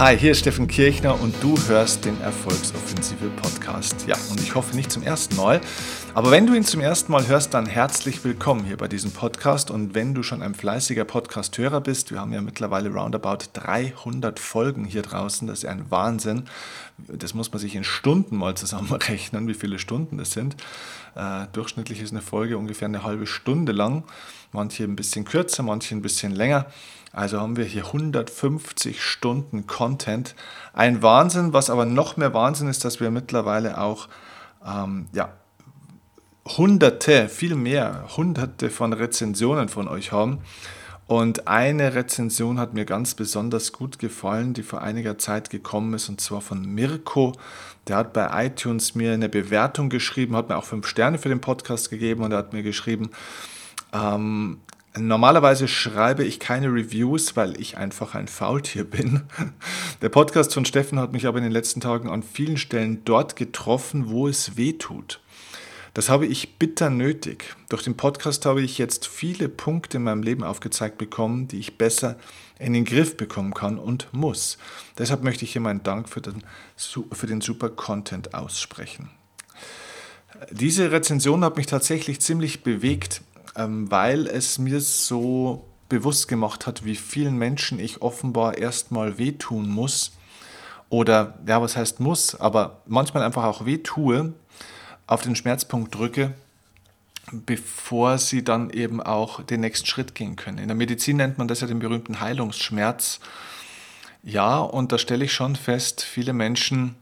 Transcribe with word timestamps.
Hi, 0.00 0.16
hier 0.16 0.30
ist 0.30 0.38
Steffen 0.38 0.66
Kirchner 0.66 1.20
und 1.20 1.34
du 1.42 1.58
hörst 1.68 2.06
den 2.06 2.18
Erfolgsoffensive 2.22 3.28
Podcast. 3.36 4.06
Ja, 4.06 4.16
und 4.30 4.40
ich 4.40 4.54
hoffe 4.54 4.74
nicht 4.74 4.90
zum 4.90 5.02
ersten 5.02 5.36
Mal, 5.36 5.60
aber 6.14 6.30
wenn 6.30 6.46
du 6.46 6.54
ihn 6.54 6.64
zum 6.64 6.80
ersten 6.80 7.12
Mal 7.12 7.28
hörst, 7.28 7.52
dann 7.52 7.66
herzlich 7.66 8.24
willkommen 8.24 8.64
hier 8.64 8.78
bei 8.78 8.88
diesem 8.88 9.10
Podcast. 9.10 9.70
Und 9.70 9.94
wenn 9.94 10.14
du 10.14 10.22
schon 10.22 10.40
ein 10.40 10.54
fleißiger 10.54 11.04
Podcast-Hörer 11.04 11.82
bist, 11.82 12.12
wir 12.12 12.18
haben 12.18 12.32
ja 12.32 12.40
mittlerweile 12.40 12.88
roundabout 12.88 13.50
300 13.52 14.38
Folgen 14.38 14.86
hier 14.86 15.02
draußen, 15.02 15.46
das 15.46 15.64
ist 15.64 15.64
ein 15.66 15.90
Wahnsinn. 15.90 16.44
Das 16.96 17.34
muss 17.34 17.52
man 17.52 17.60
sich 17.60 17.74
in 17.74 17.84
Stunden 17.84 18.36
mal 18.36 18.54
zusammenrechnen, 18.56 19.48
wie 19.48 19.54
viele 19.54 19.78
Stunden 19.78 20.16
das 20.16 20.30
sind. 20.30 20.56
Äh, 21.14 21.44
durchschnittlich 21.52 22.00
ist 22.00 22.12
eine 22.12 22.22
Folge 22.22 22.56
ungefähr 22.56 22.88
eine 22.88 23.02
halbe 23.02 23.26
Stunde 23.26 23.72
lang, 23.72 24.04
manche 24.52 24.84
ein 24.84 24.96
bisschen 24.96 25.26
kürzer, 25.26 25.62
manche 25.62 25.94
ein 25.94 26.00
bisschen 26.00 26.32
länger. 26.32 26.66
Also 27.12 27.40
haben 27.40 27.56
wir 27.56 27.64
hier 27.64 27.86
150 27.86 29.02
Stunden 29.02 29.66
Content. 29.66 30.34
Ein 30.72 31.02
Wahnsinn, 31.02 31.52
was 31.52 31.68
aber 31.68 31.84
noch 31.84 32.16
mehr 32.16 32.32
Wahnsinn 32.34 32.68
ist, 32.68 32.84
dass 32.84 33.00
wir 33.00 33.10
mittlerweile 33.10 33.80
auch 33.80 34.08
ähm, 34.64 35.08
ja, 35.12 35.32
hunderte, 36.46 37.28
viel 37.28 37.56
mehr, 37.56 38.04
hunderte 38.16 38.70
von 38.70 38.92
Rezensionen 38.92 39.68
von 39.68 39.88
euch 39.88 40.12
haben. 40.12 40.40
Und 41.10 41.48
eine 41.48 41.96
Rezension 41.96 42.60
hat 42.60 42.72
mir 42.72 42.84
ganz 42.84 43.14
besonders 43.14 43.72
gut 43.72 43.98
gefallen, 43.98 44.54
die 44.54 44.62
vor 44.62 44.80
einiger 44.80 45.18
Zeit 45.18 45.50
gekommen 45.50 45.94
ist, 45.94 46.08
und 46.08 46.20
zwar 46.20 46.40
von 46.40 46.64
Mirko. 46.64 47.32
Der 47.88 47.96
hat 47.96 48.12
bei 48.12 48.46
iTunes 48.46 48.94
mir 48.94 49.12
eine 49.12 49.28
Bewertung 49.28 49.88
geschrieben, 49.88 50.36
hat 50.36 50.48
mir 50.48 50.56
auch 50.56 50.64
fünf 50.64 50.86
Sterne 50.86 51.18
für 51.18 51.28
den 51.28 51.40
Podcast 51.40 51.90
gegeben 51.90 52.22
und 52.22 52.30
er 52.30 52.38
hat 52.38 52.52
mir 52.52 52.62
geschrieben, 52.62 53.10
ähm, 53.92 54.60
Normalerweise 54.98 55.68
schreibe 55.68 56.24
ich 56.24 56.40
keine 56.40 56.66
Reviews, 56.66 57.36
weil 57.36 57.60
ich 57.60 57.76
einfach 57.76 58.16
ein 58.16 58.26
Faultier 58.26 58.82
bin. 58.84 59.22
Der 60.02 60.08
Podcast 60.08 60.52
von 60.52 60.64
Steffen 60.64 60.98
hat 60.98 61.12
mich 61.12 61.26
aber 61.26 61.38
in 61.38 61.44
den 61.44 61.52
letzten 61.52 61.80
Tagen 61.80 62.10
an 62.10 62.24
vielen 62.24 62.56
Stellen 62.56 63.04
dort 63.04 63.36
getroffen, 63.36 64.10
wo 64.10 64.26
es 64.26 64.56
weh 64.56 64.72
tut. 64.72 65.20
Das 65.94 66.08
habe 66.08 66.26
ich 66.26 66.58
bitter 66.58 66.90
nötig. 66.90 67.56
Durch 67.68 67.82
den 67.82 67.96
Podcast 67.96 68.46
habe 68.46 68.62
ich 68.62 68.78
jetzt 68.78 69.06
viele 69.06 69.48
Punkte 69.48 69.98
in 69.98 70.04
meinem 70.04 70.22
Leben 70.22 70.42
aufgezeigt 70.42 70.98
bekommen, 70.98 71.46
die 71.46 71.58
ich 71.58 71.78
besser 71.78 72.16
in 72.58 72.72
den 72.72 72.84
Griff 72.84 73.16
bekommen 73.16 73.54
kann 73.54 73.78
und 73.78 74.08
muss. 74.12 74.58
Deshalb 74.98 75.22
möchte 75.22 75.44
ich 75.44 75.52
hier 75.52 75.60
meinen 75.60 75.82
Dank 75.82 76.08
für 76.08 76.20
den, 76.20 76.42
für 76.76 77.26
den 77.26 77.40
super 77.40 77.70
Content 77.70 78.34
aussprechen. 78.34 79.08
Diese 80.50 80.90
Rezension 80.90 81.44
hat 81.44 81.56
mich 81.56 81.66
tatsächlich 81.66 82.20
ziemlich 82.20 82.62
bewegt, 82.62 83.22
ähm, 83.56 83.90
weil 83.90 84.26
es 84.26 84.58
mir 84.58 84.80
so 84.80 85.66
bewusst 85.88 86.28
gemacht 86.28 86.66
hat, 86.66 86.84
wie 86.84 86.96
vielen 86.96 87.36
Menschen 87.36 87.78
ich 87.78 88.00
offenbar 88.00 88.56
erstmal 88.56 89.18
wehtun 89.18 89.68
muss. 89.68 90.12
Oder, 90.88 91.38
ja, 91.46 91.60
was 91.62 91.76
heißt 91.76 92.00
muss, 92.00 92.34
aber 92.34 92.82
manchmal 92.86 93.22
einfach 93.22 93.44
auch 93.44 93.64
wehtue, 93.64 94.32
auf 95.06 95.22
den 95.22 95.36
Schmerzpunkt 95.36 95.94
drücke, 95.94 96.34
bevor 97.32 98.18
sie 98.18 98.42
dann 98.42 98.70
eben 98.70 99.00
auch 99.00 99.42
den 99.42 99.60
nächsten 99.60 99.86
Schritt 99.86 100.14
gehen 100.14 100.36
können. 100.36 100.58
In 100.58 100.68
der 100.68 100.76
Medizin 100.76 101.16
nennt 101.18 101.38
man 101.38 101.48
das 101.48 101.60
ja 101.60 101.66
den 101.66 101.78
berühmten 101.78 102.20
Heilungsschmerz. 102.20 103.20
Ja, 104.22 104.58
und 104.58 104.92
da 104.92 104.98
stelle 104.98 105.24
ich 105.24 105.32
schon 105.32 105.56
fest, 105.56 106.02
viele 106.02 106.32
Menschen 106.32 106.96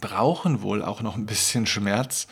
brauchen 0.00 0.62
wohl 0.62 0.82
auch 0.82 1.02
noch 1.02 1.16
ein 1.16 1.26
bisschen 1.26 1.66
Schmerz, 1.66 2.26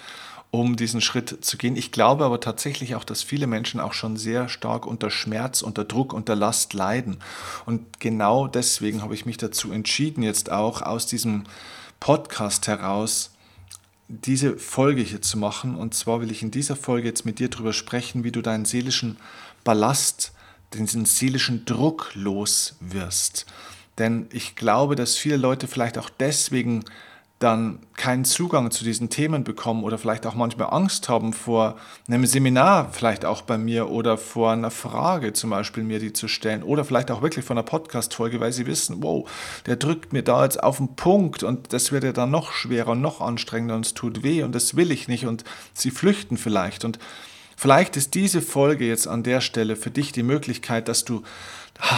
um 0.51 0.77
diesen 0.77 1.01
Schritt 1.01 1.45
zu 1.45 1.59
gehen. 1.59 1.77
Ich 1.77 1.93
glaube 1.93 2.25
aber 2.25 2.41
tatsächlich 2.41 2.95
auch, 2.95 3.05
dass 3.05 3.23
viele 3.23 3.47
Menschen 3.47 3.81
auch 3.81 3.93
schon 3.93 4.17
sehr 4.17 4.49
stark 4.49 4.87
unter 4.87 5.11
Schmerz, 5.11 5.63
unter 5.63 5.85
Druck, 5.85 6.13
unter 6.13 6.35
Last 6.35 6.73
leiden. 6.73 7.19
Und 7.67 8.01
genau 8.01 8.47
deswegen 8.47 9.03
habe 9.03 9.15
ich 9.15 9.27
mich 9.27 9.37
dazu 9.37 9.73
entschieden, 9.73 10.23
jetzt 10.23 10.51
auch 10.51 10.83
aus 10.83 11.07
diesem 11.07 11.45
Podcast 12.01 12.67
heraus 12.67 13.33
diese 14.09 14.57
Folge 14.57 15.03
hier 15.03 15.21
zu 15.21 15.37
machen. 15.37 15.77
Und 15.77 15.93
zwar 15.93 16.21
will 16.23 16.31
ich 16.31 16.43
in 16.43 16.51
dieser 16.51 16.77
Folge 16.77 17.09
jetzt 17.09 17.27
mit 17.27 17.39
dir 17.39 17.51
darüber 17.51 17.75
sprechen, 17.75 18.25
wie 18.25 18.33
du 18.33 18.41
deinen 18.41 18.65
seelischen 18.65 19.19
Ballast, 19.65 20.33
diesen 20.73 21.05
seelischen 21.05 21.67
Druck 21.67 22.11
los 22.15 22.77
wirst. 22.81 23.45
Denn 23.99 24.29
ich 24.33 24.57
glaube, 24.57 24.97
dass 24.97 25.17
viele 25.17 25.37
Leute 25.37 25.67
vielleicht 25.67 25.99
auch 25.99 26.09
deswegen 26.09 26.85
dann 27.39 27.79
keinen 27.97 28.25
Zugang 28.25 28.73
zu 28.73 28.83
diesen 28.83 29.11
Themen 29.11 29.45
bekommen 29.45 29.85
oder 29.85 29.97
vielleicht 29.97 30.27
auch 30.27 30.35
manchmal 30.35 30.73
Angst 30.73 31.09
haben 31.09 31.33
vor 31.33 31.77
einem 32.09 32.27
Seminar, 32.27 32.91
vielleicht 32.93 33.25
auch 33.25 33.43
bei 33.43 33.57
mir 33.57 33.91
oder 33.91 34.19
vor 34.19 34.53
einer 34.53 34.73
Frage 34.73 35.33
zum 35.33 35.51
Beispiel 35.51 35.85
mir 35.85 36.01
die 36.01 36.13
zu 36.13 36.27
stellen 36.27 36.65
oder 36.65 36.85
vielleicht 36.85 37.13
auch 37.13 37.23
wirklich 37.23 37.45
vor 37.45 37.55
einer 37.55 37.63
Podcast-Folge, 37.63 38.41
weil 38.41 38.53
sie 38.53 38.67
wissen, 38.67 39.03
wow, 39.03 39.29
der 39.67 39.77
drückt 39.77 40.13
mir 40.13 40.23
da 40.23 40.43
jetzt 40.43 40.61
auf 40.61 40.79
den 40.79 40.97
Punkt 40.97 41.45
und 41.45 41.73
das 41.73 41.93
wird 41.93 42.03
ja 42.03 42.13
dann 42.13 42.33
noch 42.33 42.51
schwerer 42.51 42.93
und 42.93 43.01
noch 43.01 43.21
anstrengender 43.21 43.77
und 43.77 43.87
es 43.87 43.95
tut 43.95 44.25
weh 44.25 44.43
und 44.43 44.53
das 44.53 44.75
will 44.75 44.91
ich 44.91 45.07
nicht 45.07 45.27
und 45.27 45.45
sie 45.75 45.93
flüchten 45.93 46.37
vielleicht. 46.37 46.85
Und 46.85 46.99
Vielleicht 47.61 47.97
ist 47.97 48.15
diese 48.15 48.41
Folge 48.41 48.87
jetzt 48.87 49.09
an 49.09 49.25
der 49.25 49.41
Stelle 49.41 49.75
für 49.75 49.91
dich 49.91 50.13
die 50.13 50.23
Möglichkeit, 50.23 50.87
dass 50.87 51.05
du 51.05 51.25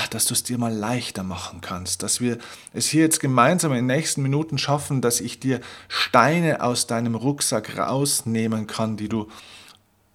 dass 0.08 0.24
du 0.24 0.32
es 0.32 0.42
dir 0.42 0.56
mal 0.56 0.72
leichter 0.72 1.22
machen 1.22 1.60
kannst, 1.60 2.02
dass 2.02 2.18
wir 2.18 2.38
es 2.72 2.86
hier 2.86 3.02
jetzt 3.02 3.20
gemeinsam 3.20 3.72
in 3.72 3.86
den 3.86 3.86
nächsten 3.86 4.22
Minuten 4.22 4.56
schaffen, 4.56 5.02
dass 5.02 5.20
ich 5.20 5.38
dir 5.38 5.60
Steine 5.88 6.62
aus 6.62 6.86
deinem 6.86 7.14
Rucksack 7.14 7.76
rausnehmen 7.76 8.66
kann, 8.68 8.96
die 8.96 9.10
du 9.10 9.28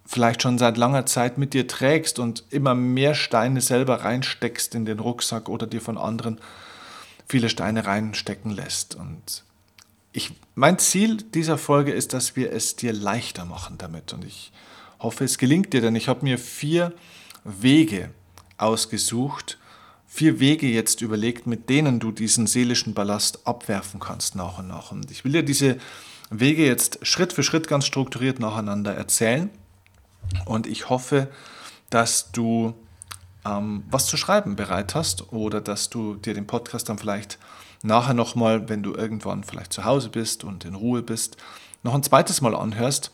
vielleicht 0.04 0.42
schon 0.42 0.58
seit 0.58 0.78
langer 0.78 1.06
Zeit 1.06 1.38
mit 1.38 1.54
dir 1.54 1.68
trägst 1.68 2.18
und 2.18 2.44
immer 2.50 2.74
mehr 2.74 3.14
Steine 3.14 3.62
selber 3.62 4.04
reinsteckst 4.04 4.74
in 4.74 4.86
den 4.86 5.00
Rucksack 5.00 5.48
oder 5.48 5.68
dir 5.68 5.82
von 5.82 6.00
anderen 6.00 6.40
viele 7.28 7.50
Steine 7.50 7.86
reinstecken 7.86 8.50
lässt. 8.50 8.96
Und 8.96 9.44
ich, 10.12 10.32
mein 10.56 10.80
Ziel 10.80 11.18
dieser 11.18 11.60
Folge 11.60 11.92
ist, 11.92 12.14
dass 12.14 12.36
wir 12.36 12.52
es 12.52 12.76
dir 12.76 12.94
leichter 12.94 13.46
machen 13.46 13.78
damit. 13.78 14.12
Und 14.12 14.26
ich 14.26 14.52
hoffe, 15.00 15.24
es 15.24 15.38
gelingt 15.38 15.74
dir, 15.74 15.82
denn 15.82 15.96
ich 15.96 16.08
habe 16.08 16.24
mir 16.24 16.38
vier 16.38 16.94
Wege 17.44 18.12
ausgesucht, 18.58 19.58
vier 20.08 20.40
Wege 20.40 20.68
jetzt 20.68 21.02
überlegt, 21.02 21.48
mit 21.48 21.70
denen 21.70 22.00
du 22.00 22.12
diesen 22.12 22.48
seelischen 22.48 22.94
Ballast 22.94 23.46
abwerfen 23.48 24.00
kannst 24.00 24.36
nach 24.36 24.60
und 24.60 24.68
nach. 24.68 24.92
Und 24.92 25.12
ich 25.12 25.26
will 25.26 25.34
dir 25.34 25.44
diese 25.44 25.78
Wege 26.30 26.66
jetzt 26.66 27.06
Schritt 27.06 27.34
für 27.34 27.44
Schritt 27.44 27.68
ganz 27.68 27.86
strukturiert 27.86 28.40
nacheinander 28.40 28.96
erzählen. 28.96 29.50
Und 30.46 30.68
ich 30.68 30.90
hoffe, 30.90 31.30
dass 31.90 32.32
du 32.32 32.74
ähm, 33.46 33.84
was 33.90 34.08
zu 34.08 34.18
schreiben 34.18 34.56
bereit 34.56 34.96
hast 34.96 35.32
oder 35.32 35.62
dass 35.62 35.90
du 35.90 36.16
dir 36.16 36.34
den 36.34 36.48
Podcast 36.48 36.90
dann 36.90 36.98
vielleicht 36.98 37.38
nachher 37.84 38.16
nochmal, 38.16 38.68
wenn 38.70 38.82
du 38.82 38.94
irgendwann 38.96 39.44
vielleicht 39.44 39.72
zu 39.72 39.86
Hause 39.86 40.10
bist 40.10 40.44
und 40.44 40.66
in 40.66 40.76
Ruhe 40.76 41.04
bist, 41.04 41.38
noch 41.84 41.94
ein 41.94 42.04
zweites 42.04 42.42
Mal 42.42 42.56
anhörst 42.56 43.12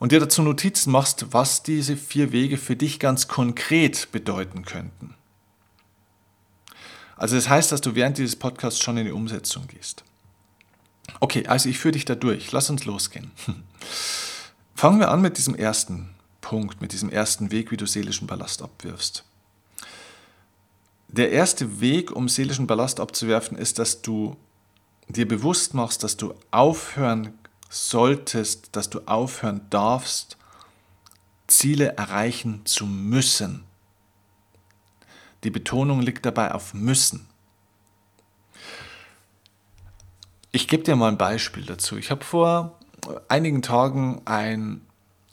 und 0.00 0.12
dir 0.12 0.18
dazu 0.18 0.42
Notizen 0.42 0.90
machst, 0.90 1.26
was 1.30 1.62
diese 1.62 1.96
vier 1.96 2.32
Wege 2.32 2.56
für 2.56 2.74
dich 2.74 2.98
ganz 2.98 3.28
konkret 3.28 4.08
bedeuten 4.10 4.64
könnten. 4.64 5.14
Also 7.16 7.36
das 7.36 7.50
heißt, 7.50 7.70
dass 7.70 7.82
du 7.82 7.94
während 7.94 8.16
dieses 8.16 8.34
Podcasts 8.34 8.80
schon 8.80 8.96
in 8.96 9.04
die 9.04 9.12
Umsetzung 9.12 9.68
gehst. 9.68 10.02
Okay, 11.20 11.46
also 11.46 11.68
ich 11.68 11.78
führe 11.78 11.92
dich 11.92 12.06
da 12.06 12.14
durch. 12.14 12.50
Lass 12.50 12.70
uns 12.70 12.86
losgehen. 12.86 13.30
Fangen 14.74 15.00
wir 15.00 15.10
an 15.10 15.20
mit 15.20 15.36
diesem 15.36 15.54
ersten 15.54 16.14
Punkt, 16.40 16.80
mit 16.80 16.92
diesem 16.92 17.10
ersten 17.10 17.50
Weg, 17.50 17.70
wie 17.70 17.76
du 17.76 17.86
seelischen 17.86 18.26
Ballast 18.26 18.62
abwirfst. 18.62 19.24
Der 21.08 21.30
erste 21.30 21.82
Weg, 21.82 22.10
um 22.10 22.30
seelischen 22.30 22.66
Ballast 22.66 23.00
abzuwerfen, 23.00 23.58
ist, 23.58 23.78
dass 23.78 24.00
du 24.00 24.36
dir 25.08 25.28
bewusst 25.28 25.74
machst, 25.74 26.02
dass 26.04 26.16
du 26.16 26.32
aufhören 26.50 27.34
solltest, 27.70 28.76
dass 28.76 28.90
du 28.90 29.00
aufhören 29.06 29.62
darfst, 29.70 30.36
Ziele 31.46 31.96
erreichen 31.96 32.66
zu 32.66 32.84
müssen. 32.84 33.64
Die 35.44 35.50
Betonung 35.50 36.00
liegt 36.00 36.26
dabei 36.26 36.52
auf 36.52 36.74
müssen. 36.74 37.26
Ich 40.52 40.68
gebe 40.68 40.82
dir 40.82 40.96
mal 40.96 41.08
ein 41.08 41.16
Beispiel 41.16 41.64
dazu. 41.64 41.96
Ich 41.96 42.10
habe 42.10 42.24
vor 42.24 42.78
einigen 43.28 43.62
Tagen 43.62 44.20
ein, 44.24 44.82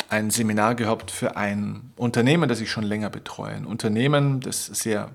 ein 0.09 0.29
Seminar 0.29 0.75
gehabt 0.75 1.09
für 1.11 1.35
ein 1.35 1.91
Unternehmen, 1.97 2.47
das 2.47 2.61
ich 2.61 2.71
schon 2.71 2.83
länger 2.83 3.09
betreue. 3.09 3.53
Ein 3.53 3.65
Unternehmen, 3.65 4.41
das 4.41 4.67
sehr 4.67 5.11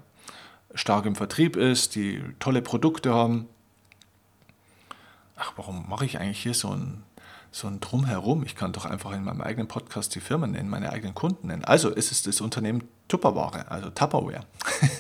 stark 0.75 1.07
im 1.07 1.15
Vertrieb 1.15 1.57
ist, 1.57 1.95
die 1.95 2.23
tolle 2.41 2.63
Produkte 2.63 3.15
haben. 3.15 3.49
Ach, 5.37 5.53
warum 5.57 5.89
mache 5.89 6.05
ich 6.05 6.19
eigentlich 6.19 6.43
hier 6.43 6.55
so 6.55 6.71
ein 6.71 7.05
so 7.53 7.69
ein 7.69 7.81
Drumherum. 7.81 8.43
Ich 8.45 8.57
kann 8.57 8.73
doch 8.73 8.87
einfach 8.87 9.13
in 9.13 9.25
meinem 9.25 9.43
eigenen 9.43 9.69
Podcast 9.69 10.15
die 10.15 10.21
Firmen 10.21 10.53
nennen, 10.53 10.71
meine 10.71 10.91
eigenen 10.91 11.15
Kunden 11.15 11.49
nennen. 11.49 11.65
Also 11.65 11.91
ist 11.91 12.11
es 12.11 12.23
das 12.23 12.41
Unternehmen 12.41 12.85
Tupperware, 13.09 13.71
also 13.71 13.91
Tupperware. 13.91 14.41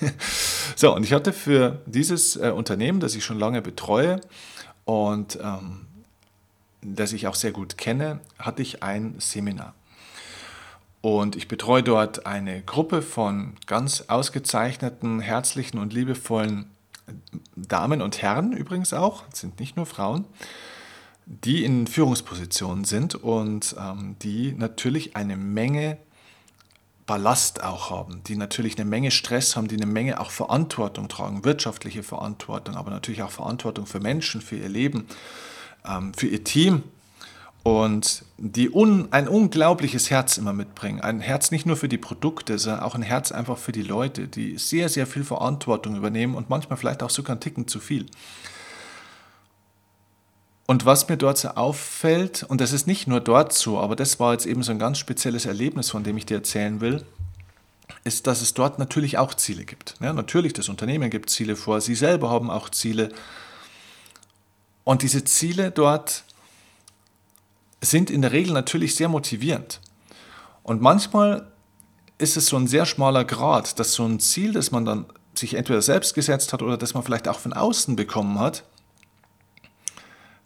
so, 0.76 0.94
und 0.94 1.02
ich 1.02 1.14
hatte 1.14 1.32
für 1.32 1.81
dieses 1.87 2.37
äh, 2.37 2.50
Unternehmen, 2.50 3.00
das 3.00 3.14
ich 3.14 3.25
schon 3.25 3.38
lange 3.38 3.62
betreue 3.62 4.20
und 4.84 5.38
ähm, 5.43 5.87
das 6.82 7.12
ich 7.12 7.26
auch 7.26 7.34
sehr 7.34 7.52
gut 7.52 7.78
kenne, 7.78 8.20
hatte 8.38 8.60
ich 8.60 8.82
ein 8.82 9.14
Seminar. 9.19 9.75
Und 11.00 11.34
ich 11.34 11.48
betreue 11.48 11.82
dort 11.82 12.26
eine 12.26 12.62
Gruppe 12.62 13.02
von 13.02 13.55
ganz 13.66 14.05
ausgezeichneten, 14.08 15.20
herzlichen 15.20 15.78
und 15.78 15.93
liebevollen 15.93 16.70
Damen 17.56 18.02
und 18.02 18.22
Herren 18.22 18.52
übrigens 18.52 18.93
auch, 18.93 19.25
sind 19.32 19.58
nicht 19.58 19.76
nur 19.76 19.87
Frauen, 19.87 20.26
die 21.26 21.64
in 21.64 21.86
Führungspositionen 21.86 22.84
sind 22.84 23.14
und 23.14 23.76
ähm, 23.78 24.16
die 24.22 24.52
natürlich 24.52 25.16
eine 25.16 25.36
Menge 25.36 25.98
Ballast 27.06 27.62
auch 27.62 27.90
haben, 27.90 28.22
die 28.26 28.36
natürlich 28.36 28.78
eine 28.78 28.88
Menge 28.88 29.10
Stress 29.10 29.56
haben, 29.56 29.69
die 29.69 29.76
eine 29.76 29.86
Menge 29.86 30.20
auch 30.20 30.30
Verantwortung 30.30 31.08
tragen, 31.08 31.44
wirtschaftliche 31.44 32.02
Verantwortung, 32.02 32.76
aber 32.76 32.90
natürlich 32.90 33.22
auch 33.22 33.30
Verantwortung 33.30 33.86
für 33.86 34.00
Menschen, 34.00 34.40
für 34.40 34.56
ihr 34.56 34.69
Leben, 34.69 35.06
ähm, 35.84 36.14
für 36.14 36.28
ihr 36.28 36.44
Team 36.44 36.84
und 37.64 38.24
die 38.38 38.70
un, 38.70 39.08
ein 39.12 39.28
unglaubliches 39.28 40.10
Herz 40.10 40.36
immer 40.36 40.52
mitbringen. 40.52 41.00
Ein 41.00 41.20
Herz 41.20 41.50
nicht 41.50 41.66
nur 41.66 41.76
für 41.76 41.88
die 41.88 41.98
Produkte, 41.98 42.58
sondern 42.58 42.82
auch 42.82 42.94
ein 42.94 43.02
Herz 43.02 43.30
einfach 43.30 43.58
für 43.58 43.72
die 43.72 43.82
Leute, 43.82 44.26
die 44.26 44.58
sehr, 44.58 44.88
sehr 44.88 45.06
viel 45.06 45.24
Verantwortung 45.24 45.96
übernehmen 45.96 46.34
und 46.34 46.50
manchmal 46.50 46.76
vielleicht 46.76 47.02
auch 47.02 47.10
sogar 47.10 47.32
einen 47.32 47.40
Ticken 47.40 47.69
zu 47.69 47.78
viel. 47.78 48.06
Und 50.72 50.86
was 50.86 51.06
mir 51.10 51.19
dort 51.19 51.36
so 51.36 51.48
auffällt, 51.48 52.44
und 52.44 52.62
das 52.62 52.72
ist 52.72 52.86
nicht 52.86 53.06
nur 53.06 53.20
dort 53.20 53.52
so, 53.52 53.78
aber 53.78 53.94
das 53.94 54.19
war 54.19 54.32
jetzt 54.32 54.46
eben 54.46 54.62
so 54.62 54.72
ein 54.72 54.78
ganz 54.78 54.96
spezielles 54.96 55.44
Erlebnis, 55.44 55.90
von 55.90 56.02
dem 56.02 56.16
ich 56.16 56.24
dir 56.24 56.38
erzählen 56.38 56.80
will, 56.80 57.04
ist, 58.04 58.26
dass 58.26 58.40
es 58.40 58.54
dort 58.54 58.78
natürlich 58.78 59.19
auch 59.19 59.34
Ziele 59.34 59.66
gibt. 59.66 59.96
Ja, 60.00 60.14
natürlich, 60.14 60.54
das 60.54 60.70
Unternehmen 60.70 61.10
gibt 61.10 61.28
Ziele 61.28 61.56
vor, 61.56 61.82
sie 61.82 61.94
selber 61.94 62.30
haben 62.30 62.50
auch 62.50 62.70
Ziele. 62.70 63.10
Und 64.82 65.02
diese 65.02 65.24
Ziele 65.24 65.72
dort 65.72 66.24
sind 67.82 68.10
in 68.10 68.22
der 68.22 68.32
Regel 68.32 68.54
natürlich 68.54 68.94
sehr 68.94 69.10
motivierend. 69.10 69.78
Und 70.62 70.80
manchmal 70.80 71.52
ist 72.16 72.38
es 72.38 72.46
so 72.46 72.56
ein 72.56 72.66
sehr 72.66 72.86
schmaler 72.86 73.26
Grad, 73.26 73.78
dass 73.78 73.92
so 73.92 74.06
ein 74.06 74.20
Ziel, 74.20 74.54
das 74.54 74.70
man 74.70 74.86
dann 74.86 75.04
sich 75.34 75.52
entweder 75.52 75.82
selbst 75.82 76.14
gesetzt 76.14 76.54
hat 76.54 76.62
oder 76.62 76.78
das 76.78 76.94
man 76.94 77.02
vielleicht 77.02 77.28
auch 77.28 77.40
von 77.40 77.52
außen 77.52 77.94
bekommen 77.94 78.38
hat, 78.38 78.64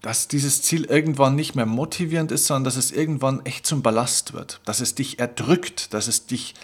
dass 0.06 0.28
dieses 0.28 0.62
Ziel 0.62 0.84
irgendwann 0.84 1.34
nicht 1.34 1.56
mehr 1.56 1.66
motivierend 1.66 2.30
ist, 2.30 2.46
sondern 2.46 2.62
dass 2.62 2.76
es 2.76 2.92
irgendwann 2.92 3.44
echt 3.44 3.66
zum 3.66 3.82
Ballast 3.82 4.34
wird, 4.34 4.60
dass 4.64 4.80
es 4.80 4.94
dich 4.94 5.18
erdrückt, 5.18 5.92
dass 5.94 6.06
es 6.06 6.26
dich, 6.26 6.54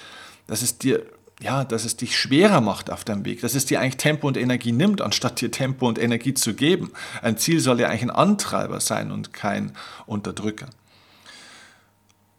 dass 0.47 0.63
es 0.63 0.79
dir, 0.79 1.05
ja, 1.41 1.65
dass 1.65 1.85
es 1.85 1.97
dich 1.97 2.17
schwerer 2.17 2.61
macht 2.61 2.89
auf 2.89 3.03
deinem 3.03 3.25
Weg, 3.25 3.41
dass 3.41 3.57
es 3.57 3.67
dir 3.67 3.81
eigentlich 3.81 3.97
Tempo 3.97 4.29
und 4.29 4.37
Energie 4.37 4.71
nimmt, 4.71 5.01
anstatt 5.01 5.41
dir 5.41 5.51
Tempo 5.51 5.89
und 5.89 5.99
Energie 5.99 6.35
zu 6.35 6.55
geben. 6.55 6.93
Ein 7.21 7.37
Ziel 7.37 7.59
soll 7.59 7.81
ja 7.81 7.89
eigentlich 7.89 8.03
ein 8.03 8.11
Antreiber 8.11 8.79
sein 8.79 9.11
und 9.11 9.33
kein 9.33 9.73
Unterdrücker. 10.07 10.69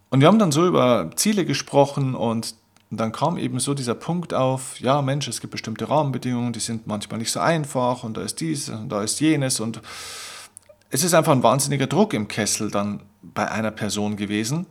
Und 0.09 0.21
wir 0.21 0.29
haben 0.29 0.39
dann 0.39 0.53
so 0.53 0.65
über 0.65 1.11
Ziele 1.17 1.43
gesprochen 1.43 2.15
und 2.15 2.55
dann 2.91 3.11
kam 3.11 3.37
eben 3.37 3.59
so 3.59 3.73
dieser 3.73 3.95
Punkt 3.95 4.33
auf, 4.33 4.79
ja 4.79 5.01
Mensch, 5.01 5.27
es 5.27 5.41
gibt 5.41 5.51
bestimmte 5.51 5.89
Rahmenbedingungen, 5.89 6.53
die 6.53 6.61
sind 6.61 6.87
manchmal 6.87 7.19
nicht 7.19 7.31
so 7.33 7.41
einfach 7.41 8.05
und 8.05 8.15
da 8.15 8.21
ist 8.21 8.39
dies 8.39 8.69
und 8.69 8.87
da 8.87 9.03
ist 9.03 9.19
jenes 9.19 9.59
und 9.59 9.81
es 10.93 11.03
ist 11.03 11.15
einfach 11.15 11.31
ein 11.31 11.41
wahnsinniger 11.41 11.87
Druck 11.87 12.13
im 12.13 12.27
Kessel 12.27 12.69
dann 12.69 13.01
bei 13.23 13.49
einer 13.49 13.71
Person 13.71 14.15
gewesen, 14.15 14.67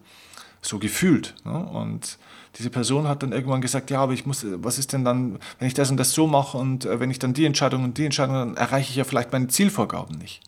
so 0.60 0.78
gefühlt. 0.78 1.34
Ne? 1.44 1.52
Und 1.52 2.16
diese 2.58 2.70
Person 2.70 3.08
hat 3.08 3.24
dann 3.24 3.32
irgendwann 3.32 3.60
gesagt, 3.60 3.90
ja, 3.90 4.00
aber 4.00 4.12
ich 4.12 4.24
muss, 4.24 4.46
was 4.48 4.78
ist 4.78 4.92
denn 4.92 5.04
dann, 5.04 5.40
wenn 5.58 5.66
ich 5.66 5.74
das 5.74 5.90
und 5.90 5.96
das 5.96 6.12
so 6.12 6.28
mache 6.28 6.56
und 6.56 6.84
äh, 6.84 7.00
wenn 7.00 7.10
ich 7.10 7.18
dann 7.18 7.34
die 7.34 7.44
Entscheidung 7.44 7.82
und 7.82 7.98
die 7.98 8.04
Entscheidung, 8.04 8.36
dann 8.36 8.56
erreiche 8.56 8.90
ich 8.90 8.96
ja 8.96 9.02
vielleicht 9.02 9.32
meine 9.32 9.48
Zielvorgaben 9.48 10.16
nicht. 10.16 10.42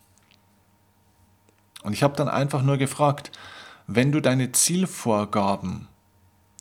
Und 1.82 1.93
ich 1.93 2.05
habe 2.05 2.15
dann 2.15 2.29
einfach 2.29 2.62
nur 2.62 2.76
gefragt, 2.76 3.32
wenn 3.88 4.12
du 4.12 4.21
deine 4.21 4.53
Zielvorgaben, 4.53 5.88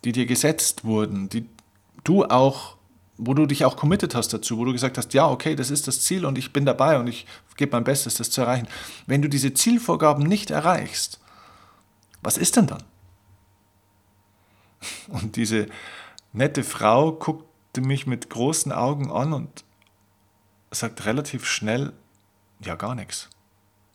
die 0.03 0.11
dir 0.11 0.25
gesetzt 0.25 0.85
wurden, 0.85 1.29
die 1.29 1.47
du 2.03 2.25
auch 2.25 2.77
wo 3.17 3.33
du 3.33 3.45
dich 3.45 3.65
auch 3.65 3.75
committed 3.75 4.15
hast 4.15 4.33
dazu, 4.33 4.57
wo 4.57 4.65
du 4.65 4.73
gesagt 4.73 4.97
hast, 4.97 5.13
ja, 5.13 5.29
okay, 5.29 5.55
das 5.55 5.69
ist 5.69 5.87
das 5.87 6.01
Ziel 6.01 6.25
und 6.25 6.37
ich 6.37 6.51
bin 6.51 6.65
dabei 6.65 6.99
und 6.99 7.07
ich 7.07 7.25
gebe 7.55 7.71
mein 7.73 7.83
Bestes, 7.83 8.15
das 8.15 8.31
zu 8.31 8.41
erreichen. 8.41 8.67
Wenn 9.05 9.21
du 9.21 9.29
diese 9.29 9.53
Zielvorgaben 9.53 10.23
nicht 10.23 10.49
erreichst, 10.49 11.19
was 12.21 12.37
ist 12.37 12.55
denn 12.55 12.67
dann? 12.67 12.83
Und 15.07 15.35
diese 15.35 15.67
nette 16.31 16.63
Frau 16.63 17.11
guckte 17.11 17.81
mich 17.81 18.07
mit 18.07 18.29
großen 18.29 18.71
Augen 18.71 19.11
an 19.11 19.33
und 19.33 19.63
sagt 20.71 21.05
relativ 21.05 21.45
schnell, 21.45 21.93
ja, 22.59 22.75
gar 22.75 22.95
nichts. 22.95 23.29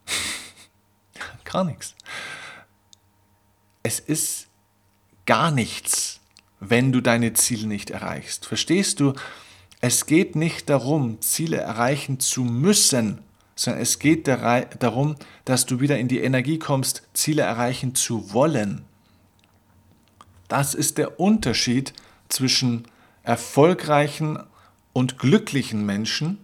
gar 1.44 1.64
nichts. 1.64 1.94
Es 3.82 3.98
ist 3.98 4.48
gar 5.24 5.50
nichts 5.50 6.17
wenn 6.60 6.92
du 6.92 7.00
deine 7.00 7.32
Ziele 7.32 7.66
nicht 7.66 7.90
erreichst. 7.90 8.46
Verstehst 8.46 9.00
du? 9.00 9.14
Es 9.80 10.06
geht 10.06 10.34
nicht 10.34 10.68
darum, 10.68 11.20
Ziele 11.20 11.58
erreichen 11.58 12.18
zu 12.18 12.42
müssen, 12.42 13.20
sondern 13.54 13.82
es 13.82 13.98
geht 13.98 14.28
darum, 14.28 15.16
dass 15.44 15.66
du 15.66 15.80
wieder 15.80 15.98
in 15.98 16.08
die 16.08 16.20
Energie 16.20 16.58
kommst, 16.58 17.02
Ziele 17.12 17.42
erreichen 17.42 17.94
zu 17.94 18.32
wollen. 18.32 18.84
Das 20.48 20.74
ist 20.74 20.98
der 20.98 21.20
Unterschied 21.20 21.92
zwischen 22.28 22.88
erfolgreichen 23.22 24.38
und 24.92 25.18
glücklichen 25.18 25.84
Menschen 25.84 26.38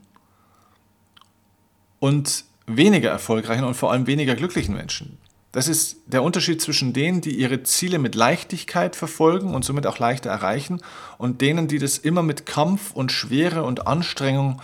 und 1.98 2.44
weniger 2.66 3.10
erfolgreichen 3.10 3.64
und 3.64 3.74
vor 3.74 3.90
allem 3.90 4.06
weniger 4.06 4.34
glücklichen 4.34 4.74
Menschen. 4.74 5.18
Das 5.54 5.68
ist 5.68 5.98
der 6.06 6.24
Unterschied 6.24 6.60
zwischen 6.60 6.92
denen, 6.92 7.20
die 7.20 7.36
ihre 7.38 7.62
Ziele 7.62 8.00
mit 8.00 8.16
Leichtigkeit 8.16 8.96
verfolgen 8.96 9.54
und 9.54 9.64
somit 9.64 9.86
auch 9.86 10.00
leichter 10.00 10.28
erreichen, 10.28 10.80
und 11.16 11.42
denen, 11.42 11.68
die 11.68 11.78
das 11.78 11.96
immer 11.96 12.24
mit 12.24 12.44
Kampf 12.44 12.90
und 12.90 13.12
Schwere 13.12 13.62
und 13.62 13.86
Anstrengung 13.86 14.60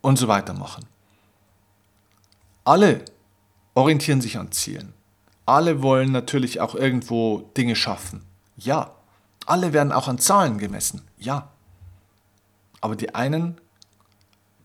und 0.00 0.18
so 0.18 0.26
weiter 0.26 0.54
machen. 0.54 0.86
Alle 2.64 3.04
orientieren 3.74 4.22
sich 4.22 4.38
an 4.38 4.52
Zielen. 4.52 4.94
Alle 5.44 5.82
wollen 5.82 6.12
natürlich 6.12 6.62
auch 6.62 6.74
irgendwo 6.74 7.50
Dinge 7.54 7.76
schaffen. 7.76 8.22
Ja. 8.56 8.92
Alle 9.44 9.74
werden 9.74 9.92
auch 9.92 10.08
an 10.08 10.18
Zahlen 10.18 10.56
gemessen. 10.56 11.02
Ja. 11.18 11.50
Aber 12.80 12.96
die 12.96 13.14
einen 13.14 13.60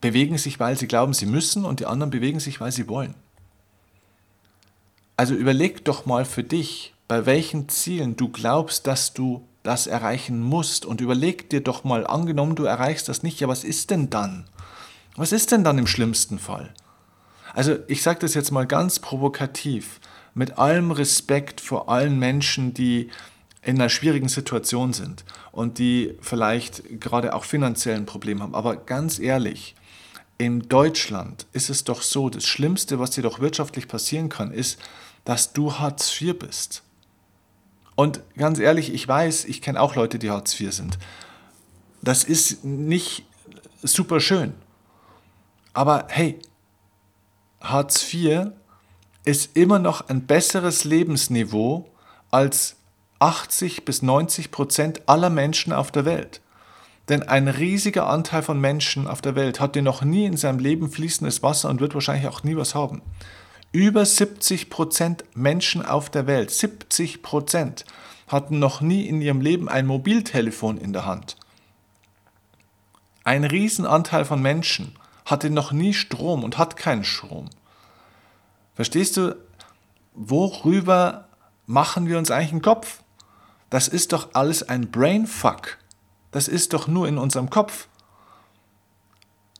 bewegen 0.00 0.38
sich, 0.38 0.58
weil 0.58 0.78
sie 0.78 0.88
glauben, 0.88 1.12
sie 1.12 1.26
müssen, 1.26 1.66
und 1.66 1.80
die 1.80 1.86
anderen 1.86 2.10
bewegen 2.10 2.40
sich, 2.40 2.58
weil 2.58 2.72
sie 2.72 2.88
wollen. 2.88 3.14
Also 5.16 5.34
überleg 5.34 5.84
doch 5.84 6.06
mal 6.06 6.24
für 6.24 6.42
dich, 6.42 6.94
bei 7.08 7.24
welchen 7.24 7.68
Zielen 7.68 8.16
du 8.16 8.28
glaubst, 8.28 8.86
dass 8.86 9.14
du 9.14 9.46
das 9.62 9.86
erreichen 9.86 10.40
musst 10.42 10.84
und 10.84 11.00
überleg 11.00 11.50
dir 11.50 11.60
doch 11.60 11.84
mal, 11.84 12.06
angenommen 12.06 12.54
du 12.54 12.64
erreichst 12.64 13.08
das 13.08 13.22
nicht, 13.22 13.40
ja 13.40 13.48
was 13.48 13.64
ist 13.64 13.90
denn 13.90 14.10
dann? 14.10 14.44
Was 15.16 15.32
ist 15.32 15.50
denn 15.52 15.64
dann 15.64 15.78
im 15.78 15.86
schlimmsten 15.86 16.38
Fall? 16.38 16.72
Also 17.54 17.78
ich 17.88 18.02
sage 18.02 18.18
das 18.20 18.34
jetzt 18.34 18.50
mal 18.50 18.66
ganz 18.66 18.98
provokativ, 18.98 20.00
mit 20.34 20.58
allem 20.58 20.90
Respekt 20.90 21.62
vor 21.62 21.88
allen 21.88 22.18
Menschen, 22.18 22.74
die 22.74 23.08
in 23.62 23.76
einer 23.76 23.88
schwierigen 23.88 24.28
Situation 24.28 24.92
sind 24.92 25.24
und 25.50 25.78
die 25.78 26.14
vielleicht 26.20 27.00
gerade 27.00 27.34
auch 27.34 27.44
finanziell 27.44 27.96
ein 27.96 28.06
Problem 28.06 28.42
haben. 28.42 28.54
Aber 28.54 28.76
ganz 28.76 29.18
ehrlich, 29.18 29.74
in 30.38 30.68
Deutschland 30.68 31.46
ist 31.52 31.70
es 31.70 31.84
doch 31.84 32.02
so, 32.02 32.28
das 32.28 32.44
Schlimmste, 32.44 32.98
was 32.98 33.10
dir 33.10 33.22
doch 33.22 33.40
wirtschaftlich 33.40 33.88
passieren 33.88 34.28
kann, 34.28 34.52
ist, 34.52 34.78
dass 35.26 35.52
du 35.52 35.74
Hartz 35.74 36.18
IV 36.18 36.38
bist. 36.38 36.82
Und 37.94 38.20
ganz 38.36 38.58
ehrlich, 38.58 38.94
ich 38.94 39.06
weiß, 39.06 39.44
ich 39.44 39.60
kenne 39.60 39.80
auch 39.80 39.94
Leute, 39.94 40.18
die 40.18 40.30
Hartz 40.30 40.58
IV 40.58 40.72
sind. 40.72 40.98
Das 42.00 42.24
ist 42.24 42.64
nicht 42.64 43.24
super 43.82 44.20
schön. 44.20 44.54
Aber 45.74 46.06
hey, 46.08 46.38
Hartz 47.60 48.12
IV 48.12 48.52
ist 49.24 49.56
immer 49.56 49.78
noch 49.78 50.08
ein 50.08 50.26
besseres 50.26 50.84
Lebensniveau 50.84 51.90
als 52.30 52.76
80 53.18 53.84
bis 53.84 54.02
90 54.02 54.50
Prozent 54.50 55.02
aller 55.06 55.30
Menschen 55.30 55.72
auf 55.72 55.90
der 55.90 56.04
Welt. 56.04 56.40
Denn 57.08 57.22
ein 57.22 57.48
riesiger 57.48 58.08
Anteil 58.08 58.42
von 58.42 58.60
Menschen 58.60 59.06
auf 59.06 59.22
der 59.22 59.34
Welt 59.34 59.58
hatte 59.58 59.82
noch 59.82 60.02
nie 60.02 60.26
in 60.26 60.36
seinem 60.36 60.58
Leben 60.58 60.90
fließendes 60.90 61.42
Wasser 61.42 61.70
und 61.70 61.80
wird 61.80 61.94
wahrscheinlich 61.94 62.28
auch 62.28 62.42
nie 62.42 62.56
was 62.56 62.74
haben. 62.74 63.02
Über 63.76 64.06
70 64.06 64.70
Prozent 64.70 65.24
Menschen 65.34 65.84
auf 65.84 66.08
der 66.08 66.26
Welt, 66.26 66.50
70 66.50 67.20
Prozent, 67.20 67.84
hatten 68.26 68.58
noch 68.58 68.80
nie 68.80 69.06
in 69.06 69.20
ihrem 69.20 69.42
Leben 69.42 69.68
ein 69.68 69.86
Mobiltelefon 69.86 70.78
in 70.78 70.94
der 70.94 71.04
Hand. 71.04 71.36
Ein 73.22 73.44
Riesenanteil 73.44 74.24
von 74.24 74.40
Menschen 74.40 74.96
hatte 75.26 75.50
noch 75.50 75.72
nie 75.72 75.92
Strom 75.92 76.42
und 76.42 76.56
hat 76.56 76.78
keinen 76.78 77.04
Strom. 77.04 77.50
Verstehst 78.74 79.18
du, 79.18 79.36
worüber 80.14 81.28
machen 81.66 82.06
wir 82.06 82.16
uns 82.16 82.30
eigentlich 82.30 82.52
einen 82.52 82.62
Kopf? 82.62 83.02
Das 83.68 83.88
ist 83.88 84.14
doch 84.14 84.30
alles 84.32 84.62
ein 84.62 84.90
Brainfuck. 84.90 85.76
Das 86.30 86.48
ist 86.48 86.72
doch 86.72 86.88
nur 86.88 87.06
in 87.08 87.18
unserem 87.18 87.50
Kopf. 87.50 87.88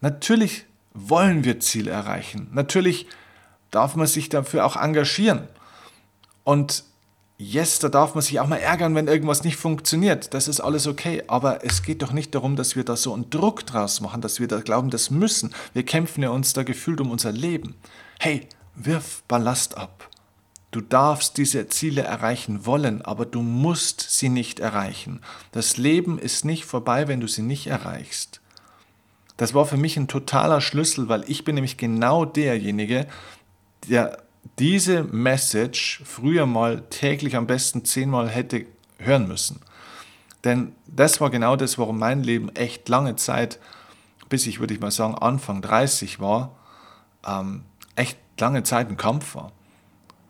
Natürlich 0.00 0.64
wollen 0.94 1.44
wir 1.44 1.61
Ziele 1.61 1.90
erreichen. 1.90 2.49
Natürlich 2.54 3.06
darf 3.76 3.95
man 3.95 4.06
sich 4.06 4.30
dafür 4.30 4.64
auch 4.64 4.76
engagieren. 4.76 5.49
Und 6.45 6.85
yes, 7.37 7.78
da 7.78 7.90
darf 7.90 8.14
man 8.14 8.23
sich 8.23 8.40
auch 8.40 8.47
mal 8.47 8.56
ärgern, 8.56 8.95
wenn 8.95 9.06
irgendwas 9.06 9.45
nicht 9.45 9.56
funktioniert. 9.56 10.33
Das 10.33 10.49
ist 10.49 10.61
alles 10.61 10.87
okay. 10.87 11.23
Aber 11.26 11.62
es 11.62 11.83
geht 11.83 12.00
doch 12.00 12.12
nicht 12.12 12.35
darum, 12.35 12.56
dass 12.56 12.75
wir 12.75 12.85
da 12.85 12.97
so 12.97 13.12
einen 13.12 13.28
Druck 13.28 13.66
draus 13.66 14.00
machen, 14.00 14.23
dass 14.23 14.40
wir 14.40 14.49
da 14.49 14.61
glauben, 14.61 14.88
das 14.88 15.11
müssen. 15.11 15.54
Wir 15.75 15.85
kämpfen 15.85 16.23
ja 16.23 16.30
uns 16.30 16.54
da 16.54 16.62
gefühlt 16.62 17.02
um 17.02 17.11
unser 17.11 17.33
Leben. 17.33 17.75
Hey, 18.18 18.49
wirf 18.75 19.23
Ballast 19.28 19.76
ab. 19.76 20.09
Du 20.71 20.80
darfst 20.80 21.37
diese 21.37 21.68
Ziele 21.68 22.00
erreichen 22.00 22.64
wollen, 22.64 23.02
aber 23.02 23.26
du 23.26 23.42
musst 23.42 24.00
sie 24.00 24.30
nicht 24.30 24.59
erreichen. 24.59 25.21
Das 25.52 25.76
Leben 25.76 26.18
ist 26.18 26.47
nicht 26.47 26.64
vorbei, 26.64 27.09
wenn 27.09 27.21
du 27.21 27.28
sie 27.28 27.42
nicht 27.42 27.66
erreichst. 27.66 28.40
Das 29.37 29.52
war 29.52 29.66
für 29.66 29.76
mich 29.76 29.97
ein 29.97 30.09
totaler 30.09 30.61
Schlüssel, 30.61 31.09
weil 31.09 31.25
ich 31.28 31.45
bin 31.45 31.56
nämlich 31.56 31.76
genau 31.76 32.25
derjenige, 32.25 33.06
der 33.88 34.23
diese 34.59 35.04
Message 35.04 36.02
früher 36.04 36.47
mal 36.47 36.83
täglich 36.90 37.37
am 37.37 37.47
besten 37.47 37.85
zehnmal 37.85 38.28
hätte 38.28 38.66
hören 38.99 39.28
müssen. 39.28 39.61
Denn 40.45 40.75
das 40.87 41.21
war 41.21 41.30
genau 41.30 41.56
das, 41.56 41.78
warum 41.78 41.99
mein 41.99 42.23
Leben 42.23 42.54
echt 42.54 42.88
lange 42.88 43.16
Zeit, 43.16 43.59
bis 44.28 44.47
ich 44.47 44.61
würde 44.61 44.75
ich 44.75 44.80
mal 44.80 44.90
sagen 44.90 45.14
Anfang 45.16 45.61
30 45.61 46.21
war, 46.21 46.56
ähm, 47.26 47.64
echt 47.97 48.18
lange 48.38 48.62
Zeit 48.62 48.88
ein 48.88 48.97
Kampf 48.97 49.35
war. 49.35 49.52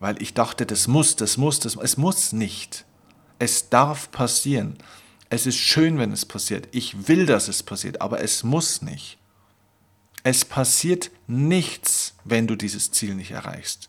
Weil 0.01 0.21
ich 0.23 0.35
dachte, 0.35 0.67
das 0.67 0.89
muss, 0.89 1.17
das 1.17 1.37
muss, 1.37 1.61
das 1.61 1.77
muss. 1.77 1.85
Es 1.85 1.97
muss 1.97 2.33
nicht. 2.33 2.85
Es 3.39 3.69
darf 3.69 4.11
passieren. 4.11 4.77
Es 5.29 5.47
ist 5.47 5.57
schön, 5.57 5.99
wenn 5.99 6.13
es 6.13 6.25
passiert. 6.25 6.69
Ich 6.73 7.09
will, 7.09 7.27
dass 7.27 7.49
es 7.49 7.63
passiert, 7.63 8.01
aber 8.01 8.23
es 8.23 8.45
muss 8.45 8.83
nicht. 8.83 9.19
Es 10.23 10.45
passiert 10.45 11.11
nichts, 11.27 12.06
wenn 12.29 12.47
du 12.47 12.57
dieses 12.57 12.91
Ziel 12.91 13.15
nicht 13.15 13.31
erreichst. 13.31 13.89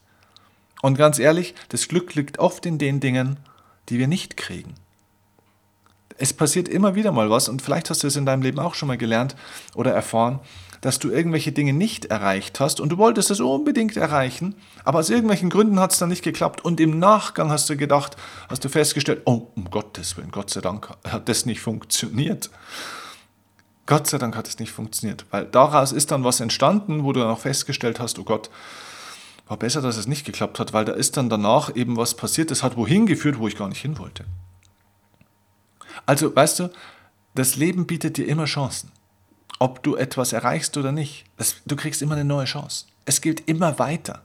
Und 0.82 0.98
ganz 0.98 1.20
ehrlich, 1.20 1.56
das 1.70 1.88
Glück 1.88 2.16
liegt 2.16 2.40
oft 2.40 2.66
in 2.66 2.78
den 2.78 3.00
Dingen, 3.00 3.38
die 3.90 4.00
wir 4.00 4.08
nicht 4.08 4.38
kriegen. 4.38 4.76
Es 6.20 6.34
passiert 6.34 6.68
immer 6.68 6.96
wieder 6.96 7.12
mal 7.12 7.30
was 7.30 7.48
und 7.48 7.62
vielleicht 7.62 7.90
hast 7.90 8.04
du 8.04 8.08
es 8.08 8.16
in 8.16 8.26
deinem 8.26 8.42
Leben 8.42 8.60
auch 8.60 8.74
schon 8.74 8.88
mal 8.88 8.98
gelernt 8.98 9.36
oder 9.76 9.92
erfahren, 9.92 10.40
dass 10.82 11.00
du 11.00 11.10
irgendwelche 11.10 11.52
Dinge 11.52 11.74
nicht 11.74 12.06
erreicht 12.06 12.60
hast 12.60 12.80
und 12.80 12.90
du 12.90 12.98
wolltest 12.98 13.32
es 13.32 13.40
unbedingt 13.40 13.98
erreichen, 13.98 14.56
aber 14.84 15.00
aus 15.00 15.10
irgendwelchen 15.10 15.50
Gründen 15.50 15.80
hat 15.80 15.92
es 15.92 16.00
dann 16.00 16.10
nicht 16.10 16.24
geklappt 16.24 16.64
und 16.64 16.80
im 16.80 17.00
Nachgang 17.00 17.50
hast 17.50 17.70
du 17.70 17.78
gedacht, 17.78 18.16
hast 18.50 18.64
du 18.64 18.70
festgestellt, 18.70 19.22
oh, 19.26 19.48
um 19.56 19.70
Gottes 19.70 20.18
Willen, 20.18 20.32
Gott 20.32 20.50
sei 20.50 20.62
Dank 20.62 20.90
hat 21.08 21.30
das 21.30 21.46
nicht 21.46 21.62
funktioniert. 21.62 22.50
Gott 23.88 24.06
sei 24.06 24.20
Dank 24.20 24.36
hat 24.36 24.48
es 24.48 24.60
nicht 24.60 24.72
funktioniert, 24.72 25.26
weil 25.32 25.46
daraus 25.46 25.92
ist 25.92 26.12
dann 26.12 26.24
was 26.24 26.40
entstanden, 26.40 27.04
wo 27.04 27.14
du 27.14 27.22
dann 27.22 27.32
auch 27.32 27.40
festgestellt 27.40 28.00
hast, 28.00 28.20
oh 28.20 28.24
Gott, 28.24 28.52
war 29.48 29.58
besser, 29.58 29.82
dass 29.82 29.98
es 29.98 30.08
nicht 30.08 30.26
geklappt 30.26 30.60
hat, 30.60 30.74
weil 30.74 30.86
da 30.86 30.92
ist 30.92 31.18
dann 31.18 31.30
danach 31.30 31.76
eben 31.76 31.98
was 31.98 32.14
passiert, 32.14 32.52
das 32.52 32.62
hat 32.62 32.78
wohin 32.78 33.08
geführt, 33.08 33.40
wo 33.40 33.48
ich 33.48 33.58
gar 33.58 33.70
nicht 33.70 33.82
hin 33.82 33.98
wollte. 33.98 34.26
Also, 36.06 36.36
weißt 36.36 36.60
du, 36.60 36.70
das 37.34 37.56
Leben 37.56 37.88
bietet 37.88 38.18
dir 38.18 38.28
immer 38.28 38.46
Chancen 38.46 38.92
ob 39.60 39.84
du 39.84 39.96
etwas 39.96 40.34
erreichst 40.34 40.78
oder 40.78 40.92
nicht. 40.92 41.26
Das, 41.38 41.56
du 41.66 41.76
kriegst 41.76 42.02
immer 42.02 42.16
eine 42.16 42.26
neue 42.26 42.46
Chance. 42.46 42.86
Es 43.06 43.22
geht 43.22 43.48
immer 43.48 43.80
weiter. 43.80 44.22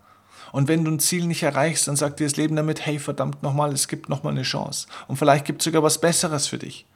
Und 0.50 0.68
wenn 0.68 0.84
du 0.84 0.90
ein 0.90 1.00
Ziel 1.00 1.26
nicht 1.26 1.42
erreichst, 1.42 1.88
dann 1.88 1.96
sagt 1.96 2.20
dir 2.20 2.26
das 2.26 2.36
Leben 2.36 2.56
damit, 2.56 2.84
hey, 2.84 2.98
verdammt 2.98 3.42
nochmal, 3.42 3.72
es 3.72 3.88
gibt 3.88 4.08
nochmal 4.10 4.34
eine 4.34 4.42
Chance. 4.42 4.86
Und 5.08 5.16
vielleicht 5.16 5.46
gibt 5.46 5.62
es 5.62 5.64
sogar 5.64 5.82
was 5.82 6.00
Besseres 6.00 6.46
für 6.46 6.58
dich. 6.58 6.86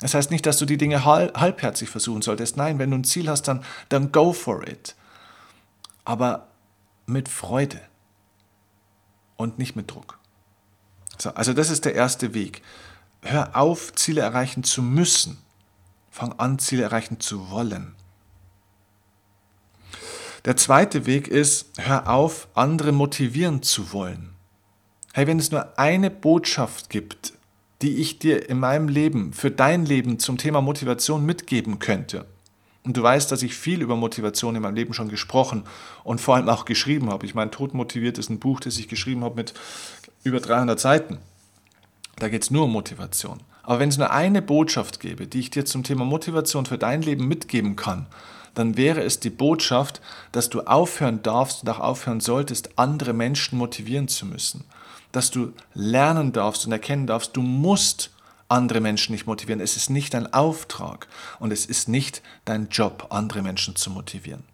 Das 0.00 0.14
heißt 0.14 0.30
nicht, 0.30 0.44
dass 0.44 0.58
du 0.58 0.66
die 0.66 0.76
Dinge 0.76 1.04
halbherzig 1.04 1.88
versuchen 1.88 2.22
solltest. 2.22 2.56
Nein, 2.56 2.78
wenn 2.78 2.90
du 2.90 2.98
ein 2.98 3.04
Ziel 3.04 3.28
hast, 3.28 3.42
dann, 3.48 3.64
dann 3.88 4.12
go 4.12 4.32
for 4.32 4.66
it. 4.68 4.94
Aber 6.04 6.48
mit 7.06 7.28
Freude 7.28 7.80
und 9.36 9.58
nicht 9.58 9.74
mit 9.74 9.90
Druck. 9.90 10.18
So, 11.18 11.30
also 11.30 11.52
das 11.52 11.70
ist 11.70 11.84
der 11.84 11.94
erste 11.94 12.34
Weg. 12.34 12.62
Hör 13.22 13.56
auf, 13.56 13.94
Ziele 13.94 14.20
erreichen 14.20 14.64
zu 14.64 14.82
müssen 14.82 15.38
Fang 16.16 16.32
an, 16.38 16.58
Ziele 16.58 16.84
erreichen 16.84 17.20
zu 17.20 17.50
wollen. 17.50 17.94
Der 20.46 20.56
zweite 20.56 21.04
Weg 21.04 21.28
ist, 21.28 21.66
hör 21.76 22.08
auf, 22.08 22.48
andere 22.54 22.90
motivieren 22.92 23.62
zu 23.62 23.92
wollen. 23.92 24.34
Hey, 25.12 25.26
wenn 25.26 25.38
es 25.38 25.50
nur 25.50 25.78
eine 25.78 26.10
Botschaft 26.10 26.88
gibt, 26.88 27.34
die 27.82 27.96
ich 27.96 28.18
dir 28.18 28.48
in 28.48 28.58
meinem 28.58 28.88
Leben, 28.88 29.32
für 29.32 29.50
dein 29.50 29.84
Leben 29.84 30.18
zum 30.18 30.38
Thema 30.38 30.60
Motivation 30.60 31.24
mitgeben 31.24 31.78
könnte, 31.78 32.26
und 32.86 32.96
du 32.96 33.02
weißt, 33.02 33.32
dass 33.32 33.42
ich 33.42 33.56
viel 33.56 33.82
über 33.82 33.96
Motivation 33.96 34.54
in 34.54 34.62
meinem 34.62 34.76
Leben 34.76 34.94
schon 34.94 35.08
gesprochen 35.08 35.64
und 36.04 36.20
vor 36.20 36.36
allem 36.36 36.48
auch 36.48 36.64
geschrieben 36.64 37.10
habe. 37.10 37.26
Ich 37.26 37.34
meine, 37.34 37.50
Tod 37.50 37.74
motiviert 37.74 38.16
ist 38.16 38.30
ein 38.30 38.38
Buch, 38.38 38.60
das 38.60 38.78
ich 38.78 38.86
geschrieben 38.86 39.24
habe 39.24 39.34
mit 39.34 39.54
über 40.22 40.38
300 40.38 40.78
Seiten. 40.78 41.18
Da 42.14 42.28
geht 42.28 42.44
es 42.44 42.52
nur 42.52 42.66
um 42.66 42.72
Motivation. 42.72 43.40
Aber 43.64 43.80
wenn 43.80 43.88
es 43.88 43.98
nur 43.98 44.12
eine 44.12 44.40
Botschaft 44.40 45.00
gäbe, 45.00 45.26
die 45.26 45.40
ich 45.40 45.50
dir 45.50 45.64
zum 45.64 45.82
Thema 45.82 46.04
Motivation 46.04 46.64
für 46.64 46.78
dein 46.78 47.02
Leben 47.02 47.26
mitgeben 47.26 47.74
kann, 47.74 48.06
dann 48.54 48.76
wäre 48.76 49.02
es 49.02 49.18
die 49.18 49.30
Botschaft, 49.30 50.00
dass 50.30 50.48
du 50.48 50.60
aufhören 50.60 51.24
darfst 51.24 51.64
und 51.64 51.70
auch 51.70 51.80
aufhören 51.80 52.20
solltest, 52.20 52.78
andere 52.78 53.14
Menschen 53.14 53.58
motivieren 53.58 54.06
zu 54.06 54.26
müssen. 54.26 54.64
Dass 55.16 55.30
du 55.30 55.54
lernen 55.72 56.32
darfst 56.32 56.66
und 56.66 56.72
erkennen 56.72 57.06
darfst, 57.06 57.34
du 57.38 57.40
musst 57.40 58.10
andere 58.48 58.82
Menschen 58.82 59.12
nicht 59.14 59.26
motivieren. 59.26 59.62
Es 59.62 59.74
ist 59.74 59.88
nicht 59.88 60.12
dein 60.12 60.30
Auftrag 60.34 61.08
und 61.38 61.54
es 61.54 61.64
ist 61.64 61.88
nicht 61.88 62.20
dein 62.44 62.68
Job, 62.68 63.06
andere 63.08 63.40
Menschen 63.40 63.76
zu 63.76 63.88
motivieren. 63.88 64.44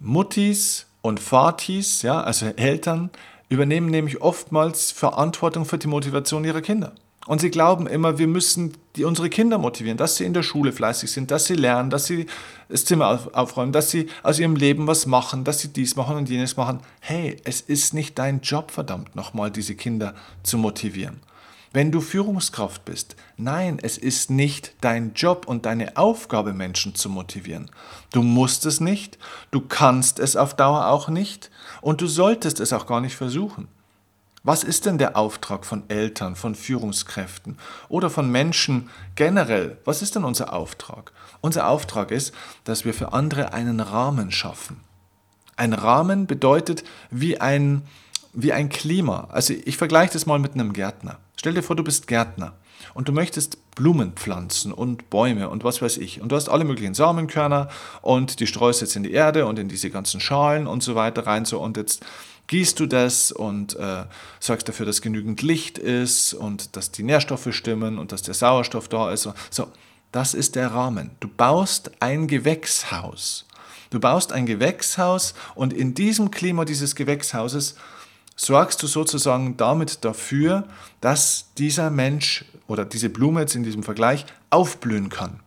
Muttis 0.00 0.86
und 1.02 1.20
Vatis, 1.20 2.00
ja, 2.00 2.22
also 2.22 2.46
Eltern, 2.46 3.10
übernehmen 3.50 3.90
nämlich 3.90 4.22
oftmals 4.22 4.90
Verantwortung 4.90 5.66
für 5.66 5.76
die 5.76 5.88
Motivation 5.88 6.42
ihrer 6.42 6.62
Kinder. 6.62 6.94
Und 7.26 7.40
sie 7.40 7.50
glauben 7.50 7.86
immer, 7.86 8.18
wir 8.18 8.28
müssen 8.28 8.72
die, 8.94 9.04
unsere 9.04 9.28
Kinder 9.28 9.58
motivieren, 9.58 9.98
dass 9.98 10.16
sie 10.16 10.24
in 10.24 10.32
der 10.32 10.42
Schule 10.44 10.72
fleißig 10.72 11.10
sind, 11.10 11.30
dass 11.30 11.46
sie 11.46 11.54
lernen, 11.54 11.90
dass 11.90 12.06
sie 12.06 12.26
das 12.68 12.84
Zimmer 12.84 13.08
auf, 13.08 13.34
aufräumen, 13.34 13.72
dass 13.72 13.90
sie 13.90 14.08
aus 14.22 14.38
ihrem 14.38 14.56
Leben 14.56 14.86
was 14.86 15.06
machen, 15.06 15.44
dass 15.44 15.60
sie 15.60 15.68
dies 15.68 15.96
machen 15.96 16.16
und 16.16 16.28
jenes 16.28 16.56
machen. 16.56 16.80
Hey, 17.00 17.36
es 17.44 17.60
ist 17.60 17.94
nicht 17.94 18.18
dein 18.18 18.40
Job, 18.40 18.70
verdammt 18.70 19.16
nochmal, 19.16 19.50
diese 19.50 19.74
Kinder 19.74 20.14
zu 20.42 20.56
motivieren. 20.56 21.20
Wenn 21.72 21.92
du 21.92 22.00
Führungskraft 22.00 22.84
bist, 22.86 23.16
nein, 23.36 23.78
es 23.82 23.98
ist 23.98 24.30
nicht 24.30 24.74
dein 24.80 25.12
Job 25.12 25.46
und 25.46 25.66
deine 25.66 25.96
Aufgabe, 25.96 26.54
Menschen 26.54 26.94
zu 26.94 27.10
motivieren. 27.10 27.70
Du 28.12 28.22
musst 28.22 28.64
es 28.64 28.80
nicht, 28.80 29.18
du 29.50 29.60
kannst 29.60 30.18
es 30.18 30.36
auf 30.36 30.54
Dauer 30.54 30.86
auch 30.86 31.08
nicht 31.08 31.50
und 31.82 32.00
du 32.00 32.06
solltest 32.06 32.60
es 32.60 32.72
auch 32.72 32.86
gar 32.86 33.02
nicht 33.02 33.16
versuchen. 33.16 33.68
Was 34.46 34.62
ist 34.62 34.86
denn 34.86 34.96
der 34.96 35.16
Auftrag 35.16 35.66
von 35.66 35.82
Eltern, 35.88 36.36
von 36.36 36.54
Führungskräften 36.54 37.58
oder 37.88 38.10
von 38.10 38.30
Menschen 38.30 38.88
generell? 39.16 39.78
Was 39.84 40.02
ist 40.02 40.14
denn 40.14 40.22
unser 40.22 40.52
Auftrag? 40.52 41.10
Unser 41.40 41.68
Auftrag 41.68 42.12
ist, 42.12 42.32
dass 42.62 42.84
wir 42.84 42.94
für 42.94 43.12
andere 43.12 43.52
einen 43.52 43.80
Rahmen 43.80 44.30
schaffen. 44.30 44.82
Ein 45.56 45.72
Rahmen 45.72 46.28
bedeutet 46.28 46.84
wie 47.10 47.40
ein, 47.40 47.82
wie 48.34 48.52
ein 48.52 48.68
Klima. 48.68 49.26
Also 49.32 49.52
ich 49.52 49.78
vergleiche 49.78 50.12
das 50.12 50.26
mal 50.26 50.38
mit 50.38 50.54
einem 50.54 50.72
Gärtner. 50.72 51.18
Stell 51.36 51.54
dir 51.54 51.64
vor, 51.64 51.74
du 51.74 51.82
bist 51.82 52.06
Gärtner 52.06 52.52
und 52.94 53.08
du 53.08 53.12
möchtest 53.12 53.58
Blumen 53.74 54.12
pflanzen 54.12 54.72
und 54.72 55.10
Bäume 55.10 55.48
und 55.48 55.64
was 55.64 55.82
weiß 55.82 55.96
ich. 55.96 56.20
Und 56.20 56.30
du 56.30 56.36
hast 56.36 56.48
alle 56.48 56.64
möglichen 56.64 56.94
Samenkörner 56.94 57.68
und 58.00 58.38
die 58.38 58.46
streust 58.46 58.80
jetzt 58.80 58.94
in 58.94 59.02
die 59.02 59.12
Erde 59.12 59.44
und 59.46 59.58
in 59.58 59.68
diese 59.68 59.90
ganzen 59.90 60.20
Schalen 60.20 60.68
und 60.68 60.84
so 60.84 60.94
weiter 60.94 61.26
rein. 61.26 61.44
So 61.44 61.58
und 61.60 61.76
jetzt 61.76 62.04
gießt 62.46 62.78
du 62.78 62.86
das 62.86 63.32
und 63.32 63.76
äh, 63.76 64.04
sorgst 64.40 64.68
dafür, 64.68 64.86
dass 64.86 65.02
genügend 65.02 65.42
Licht 65.42 65.78
ist 65.78 66.34
und 66.34 66.76
dass 66.76 66.90
die 66.90 67.02
Nährstoffe 67.02 67.48
stimmen 67.50 67.98
und 67.98 68.12
dass 68.12 68.22
der 68.22 68.34
Sauerstoff 68.34 68.88
da 68.88 69.12
ist. 69.12 69.28
So, 69.50 69.68
das 70.12 70.34
ist 70.34 70.54
der 70.54 70.72
Rahmen. 70.72 71.10
Du 71.20 71.28
baust 71.28 71.90
ein 72.00 72.26
Gewächshaus. 72.26 73.46
Du 73.90 74.00
baust 74.00 74.32
ein 74.32 74.46
Gewächshaus 74.46 75.34
und 75.54 75.72
in 75.72 75.94
diesem 75.94 76.30
Klima 76.30 76.64
dieses 76.64 76.94
Gewächshauses 76.94 77.76
sorgst 78.36 78.82
du 78.82 78.86
sozusagen 78.86 79.56
damit 79.56 80.04
dafür, 80.04 80.64
dass 81.00 81.52
dieser 81.56 81.90
Mensch 81.90 82.44
oder 82.66 82.84
diese 82.84 83.08
Blume 83.08 83.40
jetzt 83.40 83.54
in 83.54 83.62
diesem 83.62 83.82
Vergleich 83.82 84.26
aufblühen 84.50 85.08
kann. 85.08 85.40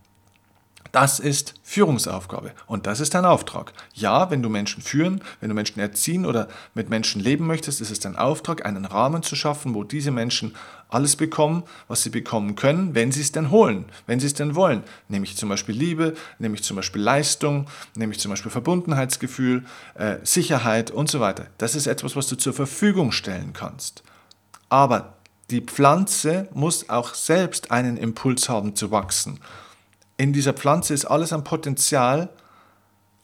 Das 0.92 1.20
ist 1.20 1.54
Führungsaufgabe 1.62 2.52
und 2.66 2.86
das 2.86 2.98
ist 2.98 3.14
dein 3.14 3.24
Auftrag. 3.24 3.72
Ja, 3.94 4.30
wenn 4.30 4.42
du 4.42 4.48
Menschen 4.48 4.82
führen, 4.82 5.22
wenn 5.40 5.48
du 5.48 5.54
Menschen 5.54 5.78
erziehen 5.78 6.26
oder 6.26 6.48
mit 6.74 6.90
Menschen 6.90 7.20
leben 7.20 7.46
möchtest, 7.46 7.80
ist 7.80 7.90
es 7.90 8.00
dein 8.00 8.16
Auftrag, 8.16 8.66
einen 8.66 8.84
Rahmen 8.84 9.22
zu 9.22 9.36
schaffen, 9.36 9.74
wo 9.74 9.84
diese 9.84 10.10
Menschen 10.10 10.56
alles 10.88 11.14
bekommen, 11.14 11.62
was 11.86 12.02
sie 12.02 12.10
bekommen 12.10 12.56
können, 12.56 12.94
wenn 12.96 13.12
sie 13.12 13.20
es 13.20 13.30
denn 13.30 13.50
holen, 13.50 13.84
wenn 14.06 14.18
sie 14.18 14.26
es 14.26 14.34
denn 14.34 14.56
wollen. 14.56 14.82
Nämlich 15.08 15.36
zum 15.36 15.48
Beispiel 15.48 15.76
Liebe, 15.76 16.16
nämlich 16.40 16.64
zum 16.64 16.76
Beispiel 16.76 17.02
Leistung, 17.02 17.66
nämlich 17.94 18.18
zum 18.18 18.30
Beispiel 18.32 18.50
Verbundenheitsgefühl, 18.50 19.64
äh, 19.94 20.16
Sicherheit 20.24 20.90
und 20.90 21.08
so 21.08 21.20
weiter. 21.20 21.46
Das 21.58 21.76
ist 21.76 21.86
etwas, 21.86 22.16
was 22.16 22.26
du 22.26 22.36
zur 22.36 22.52
Verfügung 22.52 23.12
stellen 23.12 23.52
kannst. 23.52 24.02
Aber 24.68 25.14
die 25.50 25.60
Pflanze 25.60 26.48
muss 26.52 26.88
auch 26.88 27.14
selbst 27.14 27.70
einen 27.70 27.96
Impuls 27.96 28.48
haben 28.48 28.74
zu 28.74 28.90
wachsen 28.90 29.38
in 30.20 30.34
dieser 30.34 30.52
Pflanze 30.52 30.92
ist 30.92 31.06
alles 31.06 31.32
an 31.32 31.44
Potenzial 31.44 32.28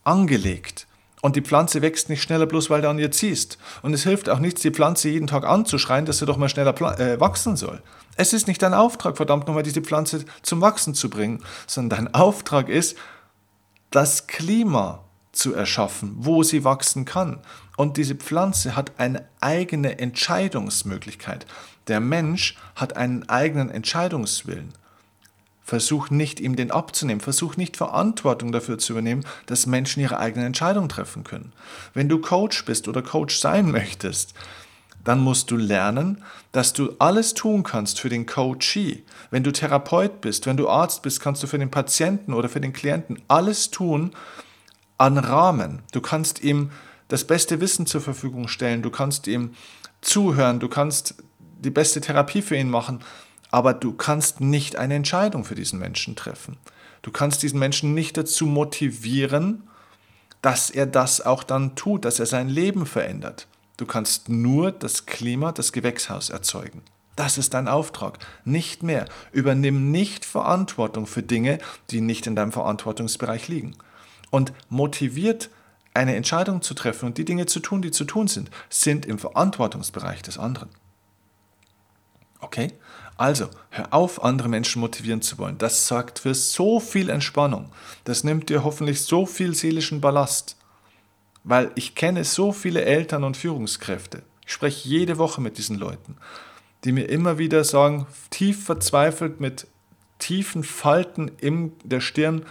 angelegt. 0.02 0.86
Und 1.20 1.36
die 1.36 1.42
Pflanze 1.42 1.82
wächst 1.82 2.08
nicht 2.08 2.22
schneller, 2.22 2.46
bloß 2.46 2.70
weil 2.70 2.80
du 2.80 2.88
an 2.88 2.98
ihr 2.98 3.10
ziehst. 3.10 3.58
Und 3.82 3.92
es 3.92 4.04
hilft 4.04 4.30
auch 4.30 4.38
nichts, 4.38 4.62
die 4.62 4.70
Pflanze 4.70 5.10
jeden 5.10 5.26
Tag 5.26 5.44
anzuschreien, 5.44 6.06
dass 6.06 6.18
sie 6.18 6.26
doch 6.26 6.38
mal 6.38 6.48
schneller 6.48 6.74
äh, 6.98 7.20
wachsen 7.20 7.56
soll. 7.56 7.82
Es 8.16 8.32
ist 8.32 8.48
nicht 8.48 8.62
dein 8.62 8.72
Auftrag, 8.72 9.18
verdammt 9.18 9.46
nochmal, 9.46 9.62
diese 9.62 9.82
Pflanze 9.82 10.24
zum 10.40 10.62
Wachsen 10.62 10.94
zu 10.94 11.10
bringen, 11.10 11.44
sondern 11.66 11.98
dein 11.98 12.14
Auftrag 12.14 12.70
ist, 12.70 12.96
das 13.90 14.26
Klima 14.26 15.04
zu 15.32 15.52
erschaffen, 15.52 16.14
wo 16.16 16.44
sie 16.44 16.64
wachsen 16.64 17.04
kann. 17.04 17.40
Und 17.76 17.98
diese 17.98 18.14
Pflanze 18.14 18.74
hat 18.74 18.92
eine 18.96 19.28
eigene 19.40 19.98
Entscheidungsmöglichkeit. 19.98 21.44
Der 21.88 22.00
Mensch 22.00 22.56
hat 22.74 22.96
einen 22.96 23.28
eigenen 23.28 23.70
Entscheidungswillen. 23.70 24.72
Versuch 25.66 26.10
nicht, 26.10 26.38
ihm 26.38 26.54
den 26.54 26.70
abzunehmen. 26.70 27.20
Versuch 27.20 27.56
nicht, 27.56 27.76
Verantwortung 27.76 28.52
dafür 28.52 28.78
zu 28.78 28.92
übernehmen, 28.92 29.26
dass 29.46 29.66
Menschen 29.66 30.00
ihre 30.00 30.20
eigenen 30.20 30.46
Entscheidungen 30.46 30.88
treffen 30.88 31.24
können. 31.24 31.52
Wenn 31.92 32.08
du 32.08 32.20
Coach 32.20 32.64
bist 32.64 32.86
oder 32.86 33.02
Coach 33.02 33.36
sein 33.36 33.70
möchtest, 33.72 34.32
dann 35.02 35.18
musst 35.18 35.50
du 35.50 35.56
lernen, 35.56 36.22
dass 36.52 36.72
du 36.72 36.94
alles 37.00 37.34
tun 37.34 37.64
kannst 37.64 37.98
für 37.98 38.08
den 38.08 38.26
Coachee. 38.26 39.02
Wenn 39.32 39.42
du 39.42 39.52
Therapeut 39.52 40.20
bist, 40.20 40.46
wenn 40.46 40.56
du 40.56 40.68
Arzt 40.68 41.02
bist, 41.02 41.20
kannst 41.20 41.42
du 41.42 41.48
für 41.48 41.58
den 41.58 41.70
Patienten 41.72 42.32
oder 42.32 42.48
für 42.48 42.60
den 42.60 42.72
Klienten 42.72 43.20
alles 43.26 43.72
tun 43.72 44.12
an 44.98 45.18
Rahmen. 45.18 45.82
Du 45.90 46.00
kannst 46.00 46.44
ihm 46.44 46.70
das 47.08 47.24
beste 47.24 47.60
Wissen 47.60 47.86
zur 47.86 48.00
Verfügung 48.00 48.46
stellen, 48.46 48.82
du 48.82 48.90
kannst 48.90 49.26
ihm 49.26 49.54
zuhören, 50.00 50.60
du 50.60 50.68
kannst 50.68 51.16
die 51.58 51.70
beste 51.70 52.00
Therapie 52.00 52.42
für 52.42 52.56
ihn 52.56 52.70
machen, 52.70 53.00
aber 53.56 53.72
du 53.72 53.94
kannst 53.94 54.42
nicht 54.42 54.76
eine 54.76 54.96
Entscheidung 54.96 55.42
für 55.42 55.54
diesen 55.54 55.78
Menschen 55.78 56.14
treffen. 56.14 56.58
Du 57.00 57.10
kannst 57.10 57.42
diesen 57.42 57.58
Menschen 57.58 57.94
nicht 57.94 58.18
dazu 58.18 58.44
motivieren, 58.44 59.62
dass 60.42 60.68
er 60.68 60.84
das 60.84 61.22
auch 61.22 61.42
dann 61.42 61.74
tut, 61.74 62.04
dass 62.04 62.20
er 62.20 62.26
sein 62.26 62.50
Leben 62.50 62.84
verändert. 62.84 63.48
Du 63.78 63.86
kannst 63.86 64.28
nur 64.28 64.72
das 64.72 65.06
Klima, 65.06 65.52
das 65.52 65.72
Gewächshaus 65.72 66.28
erzeugen. 66.28 66.82
Das 67.16 67.38
ist 67.38 67.54
dein 67.54 67.66
Auftrag, 67.66 68.18
nicht 68.44 68.82
mehr. 68.82 69.06
Übernimm 69.32 69.90
nicht 69.90 70.26
Verantwortung 70.26 71.06
für 71.06 71.22
Dinge, 71.22 71.56
die 71.88 72.02
nicht 72.02 72.26
in 72.26 72.36
deinem 72.36 72.52
Verantwortungsbereich 72.52 73.48
liegen. 73.48 73.74
Und 74.30 74.52
motiviert 74.68 75.48
eine 75.94 76.14
Entscheidung 76.14 76.60
zu 76.60 76.74
treffen 76.74 77.06
und 77.06 77.16
die 77.16 77.24
Dinge 77.24 77.46
zu 77.46 77.60
tun, 77.60 77.80
die 77.80 77.90
zu 77.90 78.04
tun 78.04 78.28
sind, 78.28 78.50
sind 78.68 79.06
im 79.06 79.18
Verantwortungsbereich 79.18 80.20
des 80.20 80.36
anderen. 80.36 80.68
Okay? 82.40 82.74
Also, 83.18 83.48
hör 83.70 83.94
auf, 83.94 84.22
andere 84.22 84.48
Menschen 84.48 84.80
motivieren 84.80 85.22
zu 85.22 85.38
wollen. 85.38 85.56
Das 85.56 85.86
sorgt 85.86 86.18
für 86.18 86.34
so 86.34 86.80
viel 86.80 87.08
Entspannung. 87.08 87.72
Das 88.04 88.24
nimmt 88.24 88.50
dir 88.50 88.62
hoffentlich 88.62 89.02
so 89.02 89.24
viel 89.24 89.54
seelischen 89.54 90.00
Ballast. 90.00 90.56
Weil 91.42 91.70
ich 91.76 91.94
kenne 91.94 92.24
so 92.24 92.52
viele 92.52 92.84
Eltern 92.84 93.24
und 93.24 93.36
Führungskräfte. 93.36 94.22
Ich 94.44 94.52
spreche 94.52 94.88
jede 94.88 95.16
Woche 95.16 95.40
mit 95.40 95.58
diesen 95.58 95.78
Leuten, 95.78 96.16
die 96.84 96.92
mir 96.92 97.08
immer 97.08 97.38
wieder 97.38 97.64
sagen, 97.64 98.06
tief 98.30 98.64
verzweifelt 98.64 99.40
mit 99.40 99.66
tiefen 100.18 100.62
Falten 100.62 101.30
in 101.38 101.72
der 101.84 102.00
Stirn, 102.00 102.44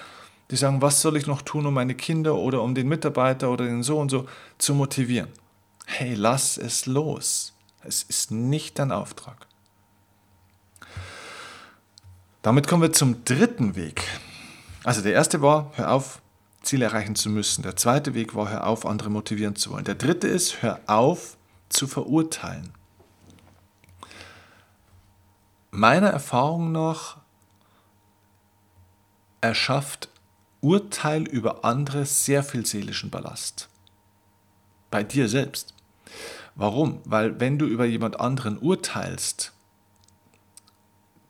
die 0.51 0.55
sagen, 0.55 0.81
was 0.81 1.01
soll 1.01 1.17
ich 1.17 1.27
noch 1.27 1.41
tun, 1.41 1.65
um 1.65 1.74
meine 1.74 1.95
Kinder 1.95 2.36
oder 2.36 2.62
um 2.62 2.75
den 2.75 2.88
Mitarbeiter 2.88 3.50
oder 3.50 3.65
den 3.65 3.84
so 3.84 3.98
und 3.98 4.10
so 4.10 4.27
zu 4.57 4.74
motivieren. 4.74 5.29
Hey, 5.86 6.13
lass 6.15 6.57
es 6.57 6.86
los. 6.86 7.53
Es 7.81 8.03
ist 8.03 8.31
nicht 8.31 8.79
dein 8.79 8.91
Auftrag. 8.91 9.48
Damit 12.46 12.68
kommen 12.68 12.84
wir 12.84 12.94
zum 12.94 13.25
dritten 13.25 13.75
Weg. 13.75 14.04
Also 14.84 15.02
der 15.02 15.14
erste 15.14 15.42
war, 15.42 15.72
hör 15.78 15.92
auf, 15.92 16.22
Ziele 16.62 16.86
erreichen 16.86 17.16
zu 17.16 17.32
müssen. 17.32 17.64
Der 17.64 17.75
zweite 17.75 18.14
Weg 18.14 18.36
war, 18.36 18.52
hör 18.52 18.68
auf, 18.68 18.86
andere 18.86 19.10
motivieren 19.10 19.56
zu 19.56 19.72
wollen. 19.72 19.84
Der 19.84 19.96
dritte 19.96 20.28
ist, 20.28 20.62
hör 20.62 20.80
auf 20.86 21.38
zu 21.70 21.88
verurteilen. 21.88 22.72
Meiner 25.72 26.10
Erfahrung 26.10 26.72
nach 26.72 27.17
erschafft 29.41 30.10
Urteil 30.62 31.24
über 31.24 31.65
andere 31.65 32.06
sehr 32.06 32.43
viel 32.43 32.63
seelischen 32.63 33.10
Ballast. 33.10 33.69
Bei 34.91 35.02
dir 35.02 35.30
selbst. 35.30 35.74
Warum? 36.54 37.02
Weil 37.06 37.39
wenn 37.39 37.58
du 37.58 37.65
über 37.65 37.86
jemand 37.86 38.19
anderen 38.19 38.60
urteilst, 38.60 39.55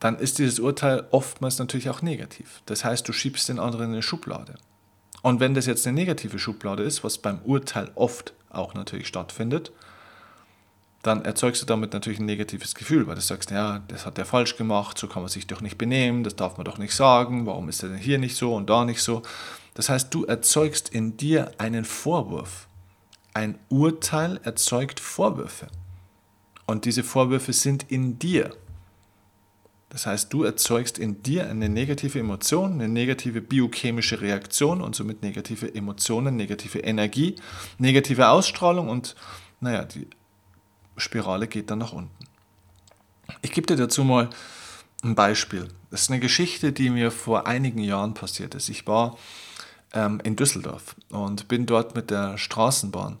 dann 0.06 0.20
ist 0.20 0.38
dieses 0.38 0.60
Urteil 0.60 1.04
oftmals 1.10 1.58
natürlich 1.58 1.90
auch 1.90 2.00
negativ. 2.00 2.62
Das 2.66 2.84
heißt, 2.84 3.08
du 3.08 3.12
schiebst 3.12 3.48
den 3.48 3.58
anderen 3.58 3.86
in 3.86 3.92
eine 3.94 4.02
Schublade. 4.02 4.54
Und 5.20 5.40
wenn 5.40 5.52
das 5.52 5.66
jetzt 5.66 5.84
eine 5.84 5.96
negative 5.98 6.38
Schublade 6.38 6.84
ist, 6.84 7.02
was 7.02 7.18
beim 7.18 7.40
Urteil 7.40 7.90
oft 7.96 8.32
auch 8.48 8.74
natürlich 8.74 9.08
stattfindet, 9.08 9.72
dann 11.02 11.24
erzeugst 11.24 11.60
du 11.60 11.66
damit 11.66 11.92
natürlich 11.92 12.20
ein 12.20 12.26
negatives 12.26 12.76
Gefühl, 12.76 13.08
weil 13.08 13.16
du 13.16 13.20
sagst, 13.20 13.50
ja, 13.50 13.80
das 13.88 14.06
hat 14.06 14.16
er 14.16 14.26
falsch 14.26 14.56
gemacht, 14.56 14.96
so 14.96 15.08
kann 15.08 15.22
man 15.22 15.28
sich 15.28 15.48
doch 15.48 15.60
nicht 15.60 15.76
benehmen, 15.76 16.22
das 16.22 16.36
darf 16.36 16.56
man 16.56 16.64
doch 16.64 16.78
nicht 16.78 16.94
sagen, 16.94 17.44
warum 17.44 17.68
ist 17.68 17.82
er 17.82 17.88
denn 17.88 17.98
hier 17.98 18.18
nicht 18.20 18.36
so 18.36 18.54
und 18.54 18.70
da 18.70 18.84
nicht 18.84 19.02
so. 19.02 19.22
Das 19.74 19.88
heißt, 19.88 20.14
du 20.14 20.24
erzeugst 20.24 20.88
in 20.90 21.16
dir 21.16 21.50
einen 21.58 21.84
Vorwurf. 21.84 22.68
Ein 23.34 23.58
Urteil 23.70 24.38
erzeugt 24.44 25.00
Vorwürfe. 25.00 25.66
Und 26.64 26.84
diese 26.84 27.02
Vorwürfe 27.02 27.52
sind 27.52 27.90
in 27.90 28.20
dir. 28.20 28.54
Das 29.88 30.06
heißt, 30.06 30.32
du 30.32 30.42
erzeugst 30.42 30.98
in 30.98 31.22
dir 31.22 31.48
eine 31.48 31.68
negative 31.68 32.18
Emotion, 32.18 32.72
eine 32.72 32.88
negative 32.88 33.40
biochemische 33.40 34.20
Reaktion 34.20 34.80
und 34.80 34.96
somit 34.96 35.22
negative 35.22 35.72
Emotionen, 35.72 36.36
negative 36.36 36.80
Energie, 36.80 37.36
negative 37.78 38.28
Ausstrahlung 38.28 38.88
und 38.88 39.14
naja, 39.60 39.84
die 39.84 40.08
Spirale 40.96 41.46
geht 41.46 41.70
dann 41.70 41.78
nach 41.78 41.92
unten. 41.92 42.26
Ich 43.42 43.52
gebe 43.52 43.66
dir 43.66 43.76
dazu 43.76 44.02
mal 44.02 44.28
ein 45.02 45.14
Beispiel. 45.14 45.68
Das 45.90 46.02
ist 46.02 46.10
eine 46.10 46.20
Geschichte, 46.20 46.72
die 46.72 46.90
mir 46.90 47.10
vor 47.10 47.46
einigen 47.46 47.80
Jahren 47.80 48.14
passiert 48.14 48.54
ist. 48.54 48.68
Ich 48.68 48.86
war 48.86 49.16
ähm, 49.92 50.20
in 50.24 50.36
Düsseldorf 50.36 50.96
und 51.10 51.48
bin 51.48 51.66
dort 51.66 51.94
mit 51.94 52.10
der 52.10 52.38
Straßenbahn 52.38 53.18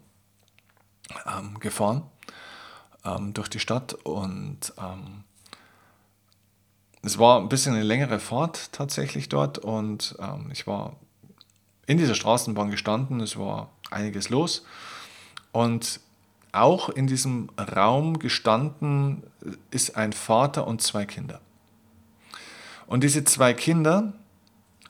ähm, 1.26 1.58
gefahren 1.60 2.02
ähm, 3.04 3.34
durch 3.34 3.48
die 3.48 3.60
Stadt 3.60 3.94
und 3.94 4.72
ähm, 4.78 5.24
es 7.06 7.18
war 7.18 7.38
ein 7.38 7.48
bisschen 7.48 7.74
eine 7.74 7.84
längere 7.84 8.18
Fahrt 8.18 8.72
tatsächlich 8.72 9.28
dort 9.28 9.58
und 9.58 10.16
ähm, 10.18 10.48
ich 10.52 10.66
war 10.66 10.96
in 11.86 11.98
dieser 11.98 12.16
Straßenbahn 12.16 12.72
gestanden, 12.72 13.20
es 13.20 13.38
war 13.38 13.70
einiges 13.92 14.28
los 14.28 14.66
und 15.52 16.00
auch 16.50 16.88
in 16.88 17.06
diesem 17.06 17.48
Raum 17.56 18.18
gestanden 18.18 19.22
ist 19.70 19.96
ein 19.96 20.12
Vater 20.12 20.66
und 20.66 20.82
zwei 20.82 21.06
Kinder. 21.06 21.40
Und 22.88 23.04
diese 23.04 23.22
zwei 23.22 23.54
Kinder 23.54 24.12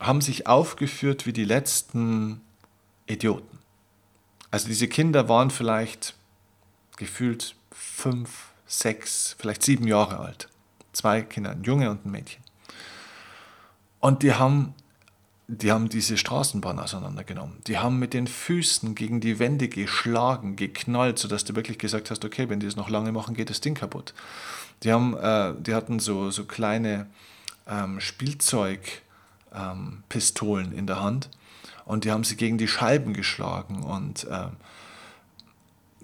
haben 0.00 0.22
sich 0.22 0.46
aufgeführt 0.46 1.26
wie 1.26 1.34
die 1.34 1.44
letzten 1.44 2.40
Idioten. 3.06 3.58
Also 4.50 4.68
diese 4.68 4.88
Kinder 4.88 5.28
waren 5.28 5.50
vielleicht 5.50 6.14
gefühlt 6.96 7.56
fünf, 7.72 8.52
sechs, 8.66 9.36
vielleicht 9.38 9.62
sieben 9.62 9.86
Jahre 9.86 10.18
alt 10.18 10.48
zwei 10.96 11.22
Kinder, 11.22 11.50
ein 11.50 11.62
Junge 11.62 11.90
und 11.90 12.06
ein 12.06 12.10
Mädchen. 12.10 12.42
Und 14.00 14.22
die 14.22 14.34
haben, 14.34 14.74
die 15.48 15.72
haben 15.72 15.88
diese 15.88 16.16
Straßenbahn 16.16 16.78
auseinandergenommen. 16.78 17.58
Die 17.66 17.78
haben 17.78 17.98
mit 17.98 18.14
den 18.14 18.26
Füßen 18.26 18.94
gegen 18.94 19.20
die 19.20 19.38
Wände 19.38 19.68
geschlagen, 19.68 20.56
geknallt, 20.56 21.18
sodass 21.18 21.44
du 21.44 21.54
wirklich 21.54 21.78
gesagt 21.78 22.10
hast, 22.10 22.24
okay, 22.24 22.48
wenn 22.48 22.60
die 22.60 22.66
es 22.66 22.76
noch 22.76 22.88
lange 22.88 23.12
machen, 23.12 23.34
geht 23.34 23.50
das 23.50 23.60
Ding 23.60 23.74
kaputt. 23.74 24.14
Die, 24.82 24.92
haben, 24.92 25.16
äh, 25.16 25.54
die 25.58 25.74
hatten 25.74 25.98
so, 25.98 26.30
so 26.30 26.44
kleine 26.44 27.06
ähm, 27.66 28.00
Spielzeugpistolen 28.00 30.72
ähm, 30.72 30.78
in 30.78 30.86
der 30.86 31.00
Hand 31.00 31.30
und 31.84 32.04
die 32.04 32.10
haben 32.10 32.24
sie 32.24 32.36
gegen 32.36 32.58
die 32.58 32.68
Scheiben 32.68 33.14
geschlagen 33.14 33.82
und 33.82 34.26
ähm, 34.30 34.50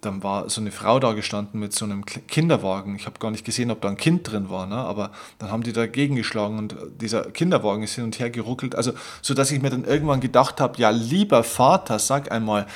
dann 0.02 0.22
war 0.24 0.50
so 0.50 0.60
eine 0.60 0.72
Frau 0.72 0.98
da 0.98 1.12
gestanden 1.12 1.60
mit 1.60 1.72
so 1.72 1.84
einem 1.84 2.04
Kinderwagen. 2.04 2.96
Ich 2.96 3.06
habe 3.06 3.20
gar 3.20 3.30
nicht 3.30 3.44
gesehen, 3.44 3.70
ob 3.70 3.80
da 3.80 3.88
ein 3.88 3.96
Kind 3.96 4.30
drin 4.30 4.50
war, 4.50 4.66
ne? 4.66 4.76
aber 4.76 5.12
dann 5.38 5.50
haben 5.50 5.62
die 5.62 5.72
dagegen 5.72 6.16
geschlagen 6.16 6.58
und 6.58 6.76
dieser 7.00 7.22
Kinderwagen 7.30 7.84
ist 7.84 7.94
hin 7.94 8.04
und 8.04 8.18
her 8.18 8.28
geruckelt. 8.28 8.74
Also, 8.74 8.92
so 9.22 9.32
dass 9.32 9.52
ich 9.52 9.62
mir 9.62 9.70
dann 9.70 9.84
irgendwann 9.84 10.20
gedacht 10.20 10.60
habe: 10.60 10.76
Ja, 10.78 10.90
lieber 10.90 11.44
Vater, 11.44 12.00
sag 12.00 12.32
einmal, 12.32 12.66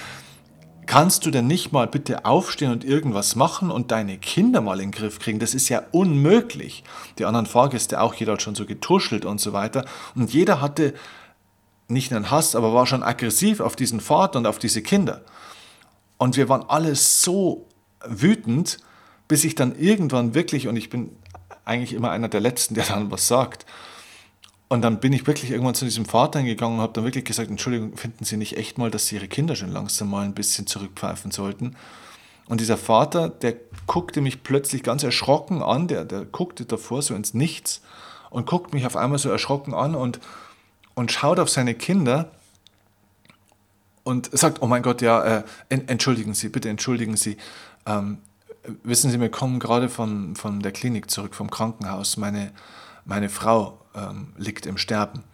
kannst 0.86 1.26
du 1.26 1.32
denn 1.32 1.48
nicht 1.48 1.72
mal 1.72 1.88
bitte 1.88 2.24
aufstehen 2.24 2.70
und 2.70 2.84
irgendwas 2.84 3.34
machen 3.34 3.72
und 3.72 3.90
deine 3.90 4.18
Kinder 4.18 4.60
mal 4.60 4.80
in 4.80 4.92
den 4.92 4.98
Griff 4.98 5.18
kriegen? 5.18 5.40
Das 5.40 5.52
ist 5.52 5.68
ja 5.68 5.82
unmöglich. 5.90 6.84
Die 7.18 7.24
anderen 7.24 7.46
Fahrgäste 7.46 8.00
auch, 8.00 8.14
jeder 8.14 8.34
hat 8.34 8.42
schon 8.42 8.54
so 8.54 8.66
getuschelt 8.66 9.24
und 9.24 9.40
so 9.40 9.52
weiter. 9.52 9.84
Und 10.14 10.32
jeder 10.32 10.60
hatte 10.60 10.94
nicht 11.88 12.12
einen 12.12 12.30
Hass, 12.30 12.54
aber 12.54 12.72
war 12.72 12.86
schon 12.86 13.02
aggressiv 13.02 13.58
auf 13.58 13.74
diesen 13.74 14.00
Vater 14.00 14.38
und 14.38 14.46
auf 14.46 14.60
diese 14.60 14.80
Kinder. 14.82 15.22
Und 16.18 16.36
wir 16.36 16.48
waren 16.48 16.64
alle 16.68 16.94
so 16.94 17.66
wütend, 18.04 18.78
bis 19.28 19.44
ich 19.44 19.54
dann 19.54 19.78
irgendwann 19.78 20.34
wirklich, 20.34 20.68
und 20.68 20.76
ich 20.76 20.90
bin 20.90 21.10
eigentlich 21.64 21.92
immer 21.92 22.10
einer 22.10 22.28
der 22.28 22.40
Letzten, 22.40 22.74
der 22.74 22.84
dann 22.88 23.10
was 23.10 23.28
sagt, 23.28 23.66
Und 24.68 24.82
dann 24.82 24.98
bin 24.98 25.12
ich 25.12 25.26
wirklich 25.26 25.50
irgendwann 25.52 25.74
zu 25.74 25.84
diesem 25.84 26.06
Vater 26.06 26.42
gegangen 26.42 26.76
und 26.76 26.82
habe 26.82 26.92
dann 26.92 27.04
wirklich 27.04 27.24
gesagt, 27.24 27.50
Entschuldigung, 27.50 27.96
finden 27.96 28.24
Sie 28.24 28.36
nicht 28.36 28.56
echt 28.56 28.78
mal, 28.78 28.90
dass 28.90 29.06
Sie 29.06 29.16
Ihre 29.16 29.28
Kinder 29.28 29.54
schon 29.54 29.70
langsam 29.70 30.10
mal 30.10 30.24
ein 30.24 30.34
bisschen 30.34 30.66
zurückpfeifen 30.66 31.30
sollten? 31.30 31.76
Und 32.48 32.60
dieser 32.60 32.76
Vater, 32.76 33.28
der 33.28 33.56
guckte 33.86 34.20
mich 34.20 34.42
plötzlich 34.42 34.82
ganz 34.82 35.02
erschrocken 35.02 35.62
an, 35.62 35.88
der, 35.88 36.04
der 36.04 36.24
guckte 36.24 36.64
davor 36.64 37.02
so 37.02 37.14
ins 37.14 37.34
Nichts 37.34 37.80
und 38.30 38.46
guckt 38.46 38.72
mich 38.72 38.86
auf 38.86 38.96
einmal 38.96 39.18
so 39.18 39.30
erschrocken 39.30 39.74
an 39.74 39.94
und, 39.94 40.20
und 40.94 41.12
schaut 41.12 41.38
auf 41.40 41.48
seine 41.48 41.74
Kinder 41.74 42.30
und 44.06 44.30
sagt, 44.38 44.62
oh 44.62 44.68
mein 44.68 44.84
Gott, 44.84 45.02
ja, 45.02 45.38
äh, 45.38 45.42
entschuldigen 45.68 46.32
Sie, 46.32 46.48
bitte 46.48 46.68
entschuldigen 46.68 47.16
Sie. 47.16 47.36
Ähm, 47.86 48.18
wissen 48.84 49.10
Sie, 49.10 49.20
wir 49.20 49.32
kommen 49.32 49.58
gerade 49.58 49.88
von, 49.88 50.36
von 50.36 50.60
der 50.60 50.70
Klinik 50.70 51.10
zurück, 51.10 51.34
vom 51.34 51.50
Krankenhaus. 51.50 52.16
Meine, 52.16 52.52
meine 53.04 53.28
Frau 53.28 53.80
ähm, 53.96 54.32
liegt 54.36 54.64
im 54.64 54.78
Sterben 54.78 55.24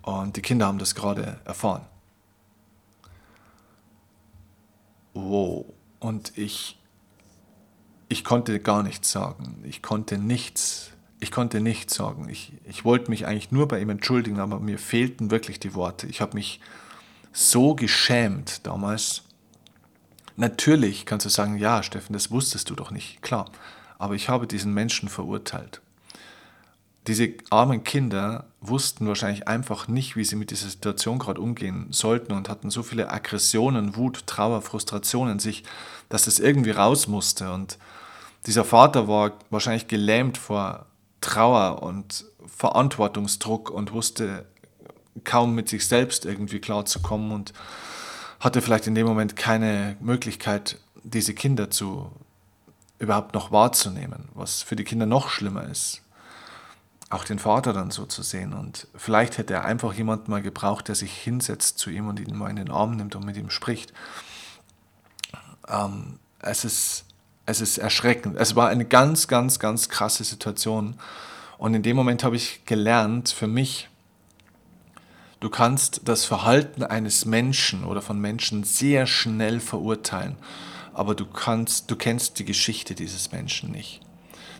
und 0.00 0.36
die 0.38 0.40
Kinder 0.40 0.64
haben 0.64 0.78
das 0.78 0.94
gerade 0.94 1.38
erfahren. 1.44 1.82
Wow. 5.12 5.66
Und 6.00 6.32
ich, 6.38 6.80
ich 8.08 8.24
konnte 8.24 8.58
gar 8.58 8.82
nichts 8.82 9.10
sagen. 9.10 9.62
Ich 9.64 9.82
konnte 9.82 10.16
nichts, 10.16 10.92
ich 11.20 11.30
konnte 11.30 11.60
nichts 11.60 11.94
sagen. 11.94 12.30
Ich, 12.30 12.54
ich 12.64 12.86
wollte 12.86 13.10
mich 13.10 13.26
eigentlich 13.26 13.52
nur 13.52 13.68
bei 13.68 13.82
ihm 13.82 13.90
entschuldigen, 13.90 14.40
aber 14.40 14.60
mir 14.60 14.78
fehlten 14.78 15.30
wirklich 15.30 15.60
die 15.60 15.74
Worte. 15.74 16.06
Ich 16.06 16.22
habe 16.22 16.32
mich 16.36 16.62
so 17.34 17.74
geschämt 17.74 18.66
damals. 18.66 19.22
Natürlich 20.36 21.04
kannst 21.04 21.26
du 21.26 21.30
sagen, 21.30 21.58
ja, 21.58 21.82
Steffen, 21.82 22.14
das 22.14 22.30
wusstest 22.30 22.70
du 22.70 22.74
doch 22.74 22.90
nicht. 22.90 23.20
Klar. 23.22 23.50
Aber 23.98 24.14
ich 24.14 24.28
habe 24.28 24.46
diesen 24.46 24.72
Menschen 24.72 25.08
verurteilt. 25.08 25.82
Diese 27.06 27.34
armen 27.50 27.84
Kinder 27.84 28.46
wussten 28.60 29.06
wahrscheinlich 29.06 29.46
einfach 29.46 29.88
nicht, 29.88 30.16
wie 30.16 30.24
sie 30.24 30.36
mit 30.36 30.50
dieser 30.50 30.68
Situation 30.68 31.18
gerade 31.18 31.40
umgehen 31.40 31.88
sollten 31.90 32.32
und 32.32 32.48
hatten 32.48 32.70
so 32.70 32.82
viele 32.82 33.10
Aggressionen, 33.10 33.96
Wut, 33.96 34.26
Trauer, 34.26 34.62
Frustration 34.62 35.28
in 35.28 35.38
sich, 35.38 35.64
dass 36.08 36.24
das 36.24 36.38
irgendwie 36.38 36.70
raus 36.70 37.06
musste. 37.06 37.52
Und 37.52 37.78
dieser 38.46 38.64
Vater 38.64 39.06
war 39.06 39.32
wahrscheinlich 39.50 39.86
gelähmt 39.86 40.38
vor 40.38 40.86
Trauer 41.20 41.82
und 41.82 42.24
Verantwortungsdruck 42.46 43.70
und 43.70 43.92
wusste 43.92 44.46
kaum 45.22 45.54
mit 45.54 45.68
sich 45.68 45.86
selbst 45.86 46.24
irgendwie 46.24 46.58
klarzukommen 46.58 47.30
und 47.30 47.52
hatte 48.40 48.60
vielleicht 48.60 48.86
in 48.86 48.94
dem 48.94 49.06
Moment 49.06 49.36
keine 49.36 49.96
Möglichkeit, 50.00 50.78
diese 51.02 51.34
Kinder 51.34 51.70
zu 51.70 52.10
überhaupt 52.98 53.34
noch 53.34 53.52
wahrzunehmen, 53.52 54.28
was 54.34 54.62
für 54.62 54.76
die 54.76 54.84
Kinder 54.84 55.06
noch 55.06 55.28
schlimmer 55.28 55.64
ist 55.68 56.04
auch 57.14 57.24
den 57.24 57.38
Vater 57.38 57.72
dann 57.72 57.90
so 57.90 58.06
zu 58.06 58.22
sehen. 58.22 58.52
Und 58.52 58.88
vielleicht 58.94 59.38
hätte 59.38 59.54
er 59.54 59.64
einfach 59.64 59.94
jemanden 59.94 60.30
mal 60.30 60.42
gebraucht, 60.42 60.88
der 60.88 60.94
sich 60.94 61.12
hinsetzt 61.12 61.78
zu 61.78 61.90
ihm 61.90 62.08
und 62.08 62.20
ihn 62.20 62.36
mal 62.36 62.50
in 62.50 62.56
den 62.56 62.70
Arm 62.70 62.96
nimmt 62.96 63.14
und 63.14 63.24
mit 63.24 63.36
ihm 63.36 63.50
spricht. 63.50 63.92
Ähm, 65.68 66.18
es, 66.40 66.64
ist, 66.64 67.04
es 67.46 67.60
ist 67.60 67.78
erschreckend. 67.78 68.36
Es 68.36 68.56
war 68.56 68.68
eine 68.68 68.84
ganz, 68.84 69.28
ganz, 69.28 69.58
ganz 69.58 69.88
krasse 69.88 70.24
Situation. 70.24 70.96
Und 71.56 71.74
in 71.74 71.82
dem 71.82 71.96
Moment 71.96 72.24
habe 72.24 72.36
ich 72.36 72.64
gelernt, 72.66 73.30
für 73.30 73.46
mich, 73.46 73.88
du 75.44 75.50
kannst 75.50 76.00
das 76.06 76.24
Verhalten 76.24 76.82
eines 76.82 77.26
Menschen 77.26 77.84
oder 77.84 78.00
von 78.00 78.18
Menschen 78.18 78.64
sehr 78.64 79.06
schnell 79.06 79.60
verurteilen, 79.60 80.36
aber 80.94 81.14
du, 81.14 81.26
kannst, 81.26 81.90
du 81.90 81.96
kennst 81.96 82.38
die 82.38 82.46
Geschichte 82.46 82.94
dieses 82.94 83.30
Menschen 83.30 83.70
nicht. 83.70 84.00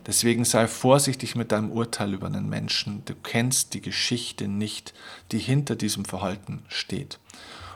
Deswegen 0.05 0.45
sei 0.45 0.67
vorsichtig 0.67 1.35
mit 1.35 1.51
deinem 1.51 1.71
Urteil 1.71 2.13
über 2.13 2.27
einen 2.27 2.47
Menschen. 2.47 3.01
Du 3.05 3.15
kennst 3.15 3.73
die 3.73 3.81
Geschichte 3.81 4.47
nicht, 4.47 4.93
die 5.31 5.39
hinter 5.39 5.75
diesem 5.75 6.05
Verhalten 6.05 6.63
steht. 6.67 7.17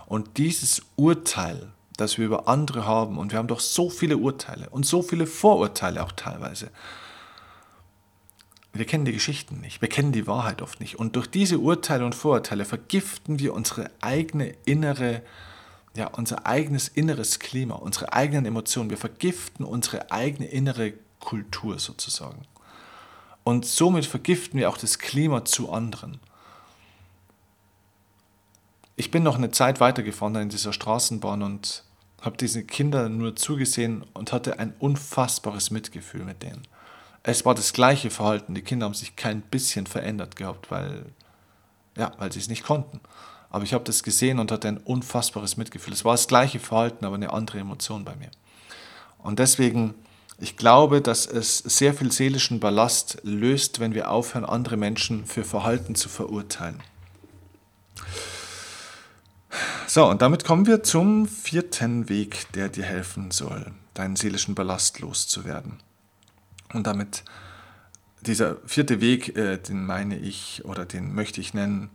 Und 0.06 0.38
dieses 0.38 0.84
Urteil, 0.96 1.70
das 1.98 2.20
wir 2.20 2.28
über 2.28 2.48
andere 2.48 2.86
haben, 2.86 3.18
und 3.18 3.32
wir 3.32 3.40
haben 3.40 3.48
doch 3.48 3.60
so 3.60 3.90
viele 3.90 4.18
Urteile 4.18 4.70
und 4.70 4.86
so 4.86 5.02
viele 5.02 5.26
Vorurteile 5.26 6.04
auch 6.04 6.12
teilweise, 6.12 6.70
wir 8.74 8.86
kennen 8.86 9.06
die 9.06 9.14
Geschichten 9.14 9.62
nicht, 9.62 9.82
wir 9.82 9.90
kennen 9.90 10.12
die 10.12 10.28
Wahrheit 10.28 10.62
oft 10.62 10.80
nicht. 10.80 11.00
Und 11.00 11.16
durch 11.16 11.28
diese 11.28 11.60
Urteile 11.60 12.06
und 12.06 12.16
Vorurteile 12.16 12.66
vergiften 12.66 13.40
wir 13.40 13.54
unsere 13.54 13.90
eigene 14.00 14.54
innere, 14.66 15.24
ja, 15.96 16.08
unser 16.08 16.46
eigenes 16.46 16.88
inneres 16.88 17.40
Klima, 17.40 17.76
unsere 17.76 18.14
eigenen 18.14 18.46
Emotionen. 18.46 18.90
Wir 18.90 18.98
vergiften 18.98 19.66
unsere 19.66 20.12
eigene 20.12 20.48
innere 20.48 20.94
Kultur 21.20 21.80
sozusagen. 21.80 22.46
Und 23.44 23.66
somit 23.66 24.06
vergiften 24.06 24.60
wir 24.60 24.70
auch 24.70 24.78
das 24.78 25.00
Klima 25.00 25.46
zu 25.46 25.72
anderen. 25.72 26.20
Ich 28.96 29.12
bin 29.12 29.24
noch 29.24 29.36
eine 29.36 29.50
Zeit 29.50 29.80
weitergefahren 29.80 30.36
in 30.36 30.50
dieser 30.50 30.74
Straßenbahn 30.74 31.42
und 31.42 31.84
habe 32.22 32.38
diese 32.38 32.64
Kinder 32.64 33.10
nur 33.10 33.36
zugesehen 33.36 34.04
und 34.14 34.34
hatte 34.34 34.60
ein 34.60 34.74
unfassbares 34.78 35.72
Mitgefühl 35.72 36.26
mit 36.26 36.44
denen. 36.44 36.68
Es 37.24 37.46
war 37.46 37.56
das 37.56 37.74
gleiche 37.74 38.10
Verhalten. 38.10 38.56
Die 38.56 38.62
Kinder 38.62 38.86
haben 38.86 38.94
sich 38.94 39.16
kein 39.16 39.42
bisschen 39.42 39.88
verändert 39.88 40.36
gehabt, 40.36 40.72
weil, 40.72 41.06
ja, 41.98 42.12
weil 42.18 42.32
sie 42.32 42.40
es 42.40 42.50
nicht 42.50 42.64
konnten. 42.64 43.00
Aber 43.50 43.64
ich 43.64 43.74
habe 43.74 43.84
das 43.84 44.04
gesehen 44.04 44.40
und 44.40 44.52
hatte 44.52 44.68
ein 44.68 44.78
unfassbares 44.78 45.58
Mitgefühl. 45.58 45.94
Es 45.94 46.06
war 46.06 46.14
das 46.14 46.28
gleiche 46.28 46.60
Verhalten, 46.60 47.06
aber 47.06 47.16
eine 47.16 47.34
andere 47.34 47.60
Emotion 47.60 48.06
bei 48.06 48.16
mir. 48.16 48.30
Und 49.18 49.40
deswegen 49.40 49.96
ich 50.42 50.56
glaube, 50.56 51.02
dass 51.02 51.26
es 51.26 51.58
sehr 51.58 51.94
viel 51.94 52.14
seelischen 52.14 52.62
Ballast 52.62 53.18
löst, 53.24 53.82
wenn 53.82 53.94
wir 53.94 54.10
aufhören, 54.10 54.46
andere 54.46 54.78
Menschen 54.78 55.26
für 55.26 55.44
Verhalten 55.44 55.96
zu 55.96 56.08
verurteilen. 56.08 56.80
So, 59.86 60.06
und 60.06 60.22
damit 60.22 60.46
kommen 60.46 60.66
wir 60.66 60.82
zum 60.84 61.28
vierten 61.28 62.08
Weg, 62.08 62.48
der 62.54 62.70
dir 62.70 62.86
helfen 62.86 63.32
soll, 63.32 63.74
deinen 63.94 64.16
seelischen 64.16 64.56
Ballast 64.56 65.00
loszuwerden. 65.00 65.80
Und 66.74 66.88
damit 66.88 67.24
dieser 68.22 68.58
vierte 68.66 69.02
Weg, 69.02 69.36
äh, 69.36 69.58
den 69.58 69.86
meine 69.86 70.18
ich 70.18 70.64
oder 70.66 70.86
den 70.86 71.14
möchte 71.14 71.42
ich 71.42 71.54
nennen, 71.54 71.90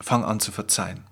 fang 0.00 0.24
an 0.24 0.40
zu 0.40 0.52
verzeihen 0.52 1.04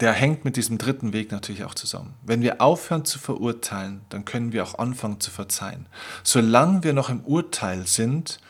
der 0.00 0.12
hängt 0.12 0.44
mit 0.44 0.56
diesem 0.56 0.78
dritten 0.78 1.12
Weg 1.12 1.32
natürlich 1.32 1.64
auch 1.64 1.74
zusammen. 1.74 2.14
Wenn 2.22 2.42
wir 2.42 2.60
aufhören 2.60 3.04
zu 3.04 3.18
verurteilen, 3.18 4.02
dann 4.10 4.24
können 4.24 4.52
wir 4.52 4.62
auch 4.62 4.78
anfangen 4.78 5.20
zu 5.20 5.30
verzeihen. 5.30 5.86
Solange 6.22 6.84
wir 6.84 6.92
noch 6.92 7.08
im 7.08 7.20
Urteil 7.20 7.86
sind, 7.86 8.40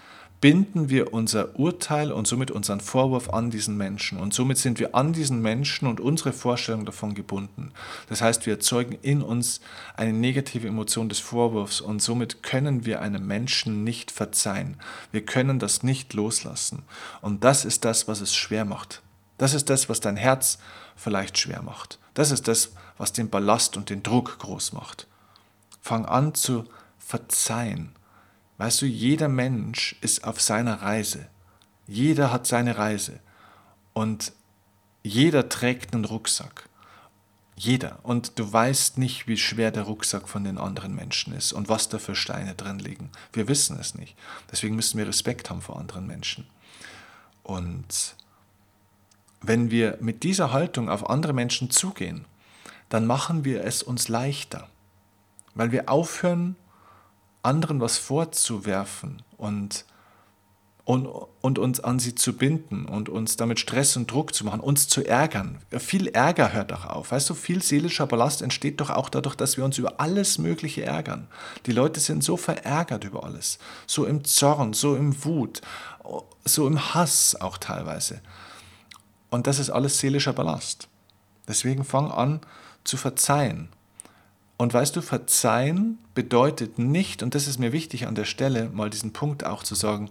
binden 0.46 0.90
wir 0.90 1.12
unser 1.12 1.58
Urteil 1.58 2.12
und 2.12 2.28
somit 2.28 2.52
unseren 2.52 2.78
Vorwurf 2.78 3.30
an 3.30 3.50
diesen 3.50 3.76
Menschen. 3.76 4.16
Und 4.16 4.32
somit 4.32 4.58
sind 4.58 4.78
wir 4.78 4.94
an 4.94 5.12
diesen 5.12 5.42
Menschen 5.42 5.88
und 5.88 5.98
unsere 5.98 6.32
Vorstellung 6.32 6.84
davon 6.84 7.14
gebunden. 7.14 7.72
Das 8.08 8.22
heißt, 8.22 8.46
wir 8.46 8.52
erzeugen 8.52 8.96
in 9.02 9.22
uns 9.22 9.60
eine 9.96 10.12
negative 10.12 10.68
Emotion 10.68 11.08
des 11.08 11.18
Vorwurfs 11.18 11.80
und 11.80 12.00
somit 12.00 12.44
können 12.44 12.86
wir 12.86 13.02
einem 13.02 13.26
Menschen 13.26 13.82
nicht 13.82 14.12
verzeihen. 14.12 14.76
Wir 15.10 15.26
können 15.26 15.58
das 15.58 15.82
nicht 15.82 16.14
loslassen. 16.14 16.84
Und 17.22 17.42
das 17.42 17.64
ist 17.64 17.84
das, 17.84 18.06
was 18.06 18.20
es 18.20 18.32
schwer 18.32 18.64
macht. 18.64 19.02
Das 19.38 19.52
ist 19.52 19.68
das, 19.68 19.88
was 19.88 19.98
dein 19.98 20.16
Herz 20.16 20.58
vielleicht 20.94 21.38
schwer 21.38 21.62
macht. 21.62 21.98
Das 22.14 22.30
ist 22.30 22.46
das, 22.46 22.70
was 22.98 23.12
den 23.12 23.30
Ballast 23.30 23.76
und 23.76 23.90
den 23.90 24.04
Druck 24.04 24.38
groß 24.38 24.74
macht. 24.74 25.08
Fang 25.80 26.04
an 26.04 26.34
zu 26.34 26.66
verzeihen. 26.98 27.95
Weißt 28.58 28.82
du, 28.82 28.86
jeder 28.86 29.28
Mensch 29.28 29.96
ist 30.00 30.24
auf 30.24 30.40
seiner 30.40 30.82
Reise. 30.82 31.28
Jeder 31.86 32.32
hat 32.32 32.46
seine 32.46 32.78
Reise. 32.78 33.20
Und 33.92 34.32
jeder 35.02 35.48
trägt 35.48 35.94
einen 35.94 36.04
Rucksack. 36.04 36.68
Jeder. 37.56 37.98
Und 38.02 38.38
du 38.38 38.52
weißt 38.52 38.98
nicht, 38.98 39.26
wie 39.28 39.36
schwer 39.36 39.70
der 39.70 39.84
Rucksack 39.84 40.28
von 40.28 40.44
den 40.44 40.58
anderen 40.58 40.94
Menschen 40.94 41.32
ist 41.32 41.52
und 41.52 41.68
was 41.68 41.88
da 41.88 41.98
für 41.98 42.14
Steine 42.14 42.54
drin 42.54 42.78
liegen. 42.78 43.10
Wir 43.32 43.48
wissen 43.48 43.78
es 43.78 43.94
nicht. 43.94 44.16
Deswegen 44.50 44.76
müssen 44.76 44.98
wir 44.98 45.08
Respekt 45.08 45.48
haben 45.48 45.62
vor 45.62 45.78
anderen 45.78 46.06
Menschen. 46.06 46.46
Und 47.42 48.16
wenn 49.40 49.70
wir 49.70 49.98
mit 50.00 50.22
dieser 50.22 50.52
Haltung 50.52 50.90
auf 50.90 51.08
andere 51.08 51.32
Menschen 51.32 51.70
zugehen, 51.70 52.24
dann 52.88 53.06
machen 53.06 53.44
wir 53.44 53.64
es 53.64 53.82
uns 53.82 54.08
leichter, 54.08 54.68
weil 55.54 55.72
wir 55.72 55.88
aufhören, 55.88 56.56
anderen 57.46 57.80
was 57.80 57.96
vorzuwerfen 57.96 59.22
und, 59.36 59.84
und, 60.84 61.06
und 61.06 61.58
uns 61.58 61.80
an 61.80 61.98
sie 61.98 62.14
zu 62.14 62.36
binden 62.36 62.86
und 62.86 63.08
uns 63.08 63.36
damit 63.36 63.60
Stress 63.60 63.96
und 63.96 64.10
Druck 64.10 64.34
zu 64.34 64.44
machen, 64.44 64.60
uns 64.60 64.88
zu 64.88 65.06
ärgern. 65.06 65.58
Viel 65.70 66.08
Ärger 66.08 66.52
hört 66.52 66.72
doch 66.72 66.84
auf. 66.84 67.12
Weißt 67.12 67.30
du, 67.30 67.34
viel 67.34 67.62
seelischer 67.62 68.06
Ballast 68.06 68.42
entsteht 68.42 68.80
doch 68.80 68.90
auch 68.90 69.08
dadurch, 69.08 69.36
dass 69.36 69.56
wir 69.56 69.64
uns 69.64 69.78
über 69.78 70.00
alles 70.00 70.38
Mögliche 70.38 70.84
ärgern. 70.84 71.28
Die 71.66 71.72
Leute 71.72 72.00
sind 72.00 72.24
so 72.24 72.36
verärgert 72.36 73.04
über 73.04 73.24
alles, 73.24 73.58
so 73.86 74.04
im 74.04 74.24
Zorn, 74.24 74.72
so 74.72 74.96
im 74.96 75.24
Wut, 75.24 75.60
so 76.44 76.66
im 76.66 76.94
Hass 76.94 77.36
auch 77.40 77.58
teilweise. 77.58 78.20
Und 79.30 79.46
das 79.46 79.58
ist 79.58 79.70
alles 79.70 79.98
seelischer 79.98 80.32
Ballast. 80.32 80.88
Deswegen 81.48 81.84
fang 81.84 82.10
an 82.10 82.40
zu 82.84 82.96
verzeihen. 82.96 83.68
Und 84.58 84.72
weißt 84.72 84.96
du, 84.96 85.02
verzeihen 85.02 85.98
bedeutet 86.14 86.78
nicht, 86.78 87.22
und 87.22 87.34
das 87.34 87.46
ist 87.46 87.58
mir 87.58 87.72
wichtig 87.72 88.06
an 88.06 88.14
der 88.14 88.24
Stelle, 88.24 88.70
mal 88.70 88.88
diesen 88.88 89.12
Punkt 89.12 89.44
auch 89.44 89.62
zu 89.62 89.74
sagen, 89.74 90.10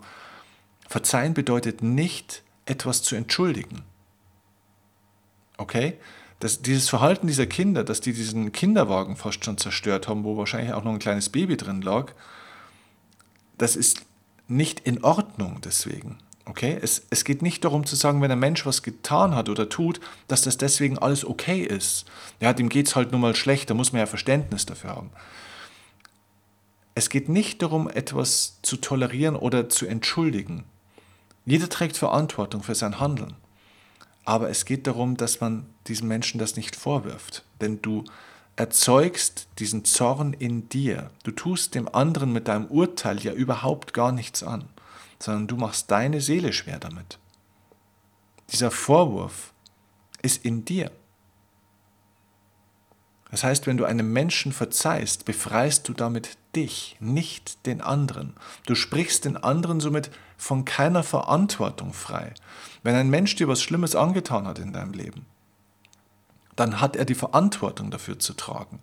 Verzeihen 0.88 1.34
bedeutet 1.34 1.82
nicht, 1.82 2.44
etwas 2.66 3.02
zu 3.02 3.16
entschuldigen. 3.16 3.84
Okay? 5.58 5.98
Das, 6.40 6.62
dieses 6.62 6.90
Verhalten 6.90 7.28
dieser 7.28 7.48
Kinder, 7.48 7.84
dass 7.84 8.02
die 8.02 8.14
diesen 8.14 8.52
Kinderwagen 8.52 9.16
fast 9.16 9.46
schon 9.46 9.58
zerstört 9.58 10.08
haben, 10.08 10.24
wo 10.24 10.38
wahrscheinlich 10.38 10.74
auch 10.74 10.84
noch 10.84 10.92
ein 10.92 11.00
kleines 11.00 11.30
Baby 11.30 11.58
drin 11.58 11.82
lag, 11.82 12.12
das 13.58 13.76
ist 13.76 14.06
nicht 14.48 14.82
in 14.82 15.04
Ordnung 15.04 15.62
deswegen. 15.64 16.18
Okay? 16.46 16.78
Es, 16.80 17.08
es 17.10 17.24
geht 17.24 17.42
nicht 17.42 17.66
darum 17.66 17.86
zu 17.86 17.96
sagen, 17.96 18.22
wenn 18.22 18.32
ein 18.32 18.40
Mensch 18.40 18.66
was 18.66 18.84
getan 18.84 19.36
hat 19.36 19.50
oder 19.50 19.68
tut, 19.68 20.00
dass 20.28 20.44
das 20.44 20.58
deswegen 20.58 20.98
alles 20.98 21.26
okay 21.26 21.62
ist. 21.62 22.06
Ja, 22.40 22.54
dem 22.54 22.70
geht 22.70 22.88
es 22.88 22.96
halt 22.96 23.12
nur 23.12 23.20
mal 23.20 23.36
schlecht, 23.36 23.70
da 23.70 23.74
muss 23.74 23.92
man 23.92 24.00
ja 24.00 24.06
Verständnis 24.06 24.66
dafür 24.66 24.92
haben. 24.92 25.10
Es 26.94 27.10
geht 27.10 27.28
nicht 27.28 27.62
darum, 27.62 27.90
etwas 27.90 28.60
zu 28.62 28.78
tolerieren 28.78 29.36
oder 29.36 29.68
zu 29.70 29.86
entschuldigen. 29.86 30.64
Jeder 31.46 31.68
trägt 31.68 31.98
Verantwortung 31.98 32.64
für 32.64 32.76
sein 32.76 33.00
Handeln. 33.00 33.36
Aber 34.24 34.50
es 34.50 34.66
geht 34.66 34.88
darum, 34.88 35.18
dass 35.18 35.42
man 35.42 35.68
diesen 35.88 36.08
Menschen 36.08 36.40
das 36.40 36.56
nicht 36.56 36.76
vorwirft. 36.76 37.44
Denn 37.62 37.82
du 37.82 38.06
erzeugst 38.56 39.48
diesen 39.60 39.84
Zorn 39.84 40.34
in 40.34 40.70
dir. 40.70 41.12
Du 41.24 41.32
tust 41.32 41.76
dem 41.76 41.94
anderen 41.94 42.32
mit 42.32 42.48
deinem 42.48 42.66
Urteil 42.66 43.20
ja 43.20 43.34
überhaupt 43.34 43.94
gar 43.94 44.12
nichts 44.12 44.42
an 44.42 44.70
sondern 45.20 45.48
du 45.48 45.58
machst 45.58 45.92
deine 45.92 46.22
Seele 46.22 46.54
schwer 46.54 46.80
damit. 46.80 47.20
Dieser 48.52 48.72
Vorwurf 48.72 49.54
ist 50.22 50.46
in 50.46 50.66
dir. 50.66 50.92
Das 53.32 53.44
heißt, 53.44 53.68
wenn 53.68 53.78
du 53.78 53.86
einem 53.86 54.14
Menschen 54.14 54.54
verzeihst, 54.54 55.26
befreist 55.26 55.88
du 55.88 55.94
damit 55.94 56.38
dich, 56.56 56.96
nicht 57.00 57.66
den 57.66 57.82
anderen. 57.82 58.34
Du 58.66 58.76
sprichst 58.76 59.26
den 59.26 59.36
anderen 59.36 59.80
somit 59.80 60.10
von 60.38 60.64
keiner 60.64 61.04
Verantwortung 61.04 61.92
frei. 61.92 62.34
Wenn 62.84 62.96
ein 62.96 63.10
Mensch 63.10 63.36
dir 63.36 63.48
was 63.48 63.62
Schlimmes 63.62 63.96
angetan 63.96 64.48
hat 64.48 64.60
in 64.60 64.74
deinem 64.74 64.94
Leben, 64.94 65.26
dann 66.56 66.80
hat 66.80 66.96
er 66.96 67.06
die 67.06 67.16
Verantwortung 67.16 67.92
dafür 67.92 68.20
zu 68.20 68.34
tragen. 68.34 68.80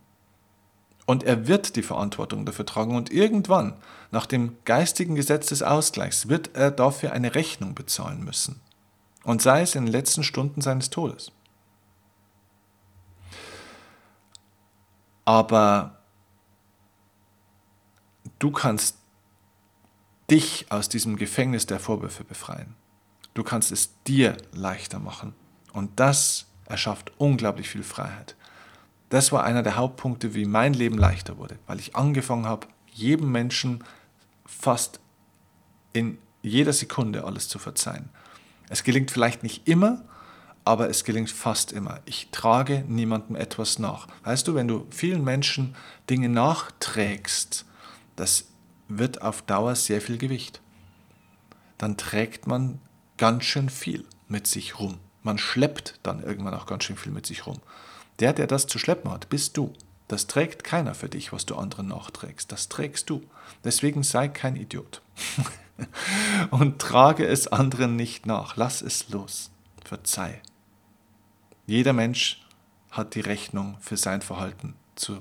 Und 1.06 1.24
er 1.24 1.48
wird 1.48 1.76
die 1.76 1.82
Verantwortung 1.82 2.46
dafür 2.46 2.66
tragen. 2.66 2.96
Und 2.96 3.10
irgendwann, 3.10 3.74
nach 4.10 4.26
dem 4.26 4.56
geistigen 4.64 5.14
Gesetz 5.14 5.46
des 5.46 5.62
Ausgleichs, 5.62 6.28
wird 6.28 6.54
er 6.54 6.70
dafür 6.70 7.12
eine 7.12 7.34
Rechnung 7.34 7.74
bezahlen 7.74 8.22
müssen. 8.24 8.60
Und 9.24 9.42
sei 9.42 9.62
es 9.62 9.74
in 9.74 9.84
den 9.84 9.92
letzten 9.92 10.22
Stunden 10.22 10.60
seines 10.60 10.90
Todes. 10.90 11.32
Aber 15.24 15.98
du 18.38 18.50
kannst 18.50 18.96
dich 20.30 20.66
aus 20.70 20.88
diesem 20.88 21.16
Gefängnis 21.16 21.66
der 21.66 21.78
Vorwürfe 21.78 22.24
befreien. 22.24 22.74
Du 23.34 23.42
kannst 23.42 23.72
es 23.72 23.90
dir 24.04 24.36
leichter 24.52 24.98
machen. 24.98 25.34
Und 25.72 25.98
das 26.00 26.46
erschafft 26.66 27.12
unglaublich 27.18 27.68
viel 27.68 27.82
Freiheit. 27.82 28.36
Das 29.12 29.30
war 29.30 29.44
einer 29.44 29.62
der 29.62 29.76
Hauptpunkte, 29.76 30.32
wie 30.32 30.46
mein 30.46 30.72
Leben 30.72 30.96
leichter 30.96 31.36
wurde, 31.36 31.58
weil 31.66 31.78
ich 31.78 31.94
angefangen 31.94 32.46
habe, 32.46 32.66
jedem 32.94 33.30
Menschen 33.30 33.84
fast 34.46 35.00
in 35.92 36.16
jeder 36.40 36.72
Sekunde 36.72 37.24
alles 37.24 37.46
zu 37.46 37.58
verzeihen. 37.58 38.08
Es 38.70 38.84
gelingt 38.84 39.10
vielleicht 39.10 39.42
nicht 39.42 39.68
immer, 39.68 40.02
aber 40.64 40.88
es 40.88 41.04
gelingt 41.04 41.30
fast 41.30 41.72
immer. 41.72 42.00
Ich 42.06 42.30
trage 42.32 42.86
niemandem 42.88 43.36
etwas 43.36 43.78
nach. 43.78 44.08
Weißt 44.24 44.48
du, 44.48 44.54
wenn 44.54 44.66
du 44.66 44.86
vielen 44.88 45.24
Menschen 45.24 45.76
Dinge 46.08 46.30
nachträgst, 46.30 47.66
das 48.16 48.46
wird 48.88 49.20
auf 49.20 49.42
Dauer 49.42 49.74
sehr 49.74 50.00
viel 50.00 50.16
Gewicht. 50.16 50.62
Dann 51.76 51.98
trägt 51.98 52.46
man 52.46 52.78
ganz 53.18 53.44
schön 53.44 53.68
viel 53.68 54.06
mit 54.28 54.46
sich 54.46 54.78
rum. 54.78 55.00
Man 55.22 55.36
schleppt 55.36 56.00
dann 56.02 56.22
irgendwann 56.22 56.54
auch 56.54 56.64
ganz 56.64 56.84
schön 56.84 56.96
viel 56.96 57.12
mit 57.12 57.26
sich 57.26 57.46
rum. 57.46 57.60
Der, 58.22 58.32
der 58.32 58.46
das 58.46 58.68
zu 58.68 58.78
schleppen 58.78 59.10
hat, 59.10 59.28
bist 59.30 59.56
du. 59.56 59.72
Das 60.06 60.28
trägt 60.28 60.62
keiner 60.62 60.94
für 60.94 61.08
dich, 61.08 61.32
was 61.32 61.44
du 61.44 61.56
anderen 61.56 61.88
nachträgst. 61.88 62.52
Das 62.52 62.68
trägst 62.68 63.10
du. 63.10 63.28
Deswegen 63.64 64.04
sei 64.04 64.28
kein 64.28 64.54
Idiot. 64.54 65.02
Und 66.52 66.78
trage 66.78 67.26
es 67.26 67.48
anderen 67.48 67.96
nicht 67.96 68.24
nach. 68.24 68.54
Lass 68.54 68.80
es 68.80 69.08
los. 69.08 69.50
Verzeih. 69.84 70.40
Jeder 71.66 71.92
Mensch 71.92 72.46
hat 72.92 73.16
die 73.16 73.22
Rechnung 73.22 73.76
für 73.80 73.96
sein 73.96 74.22
Verhalten 74.22 74.76
zu 74.94 75.20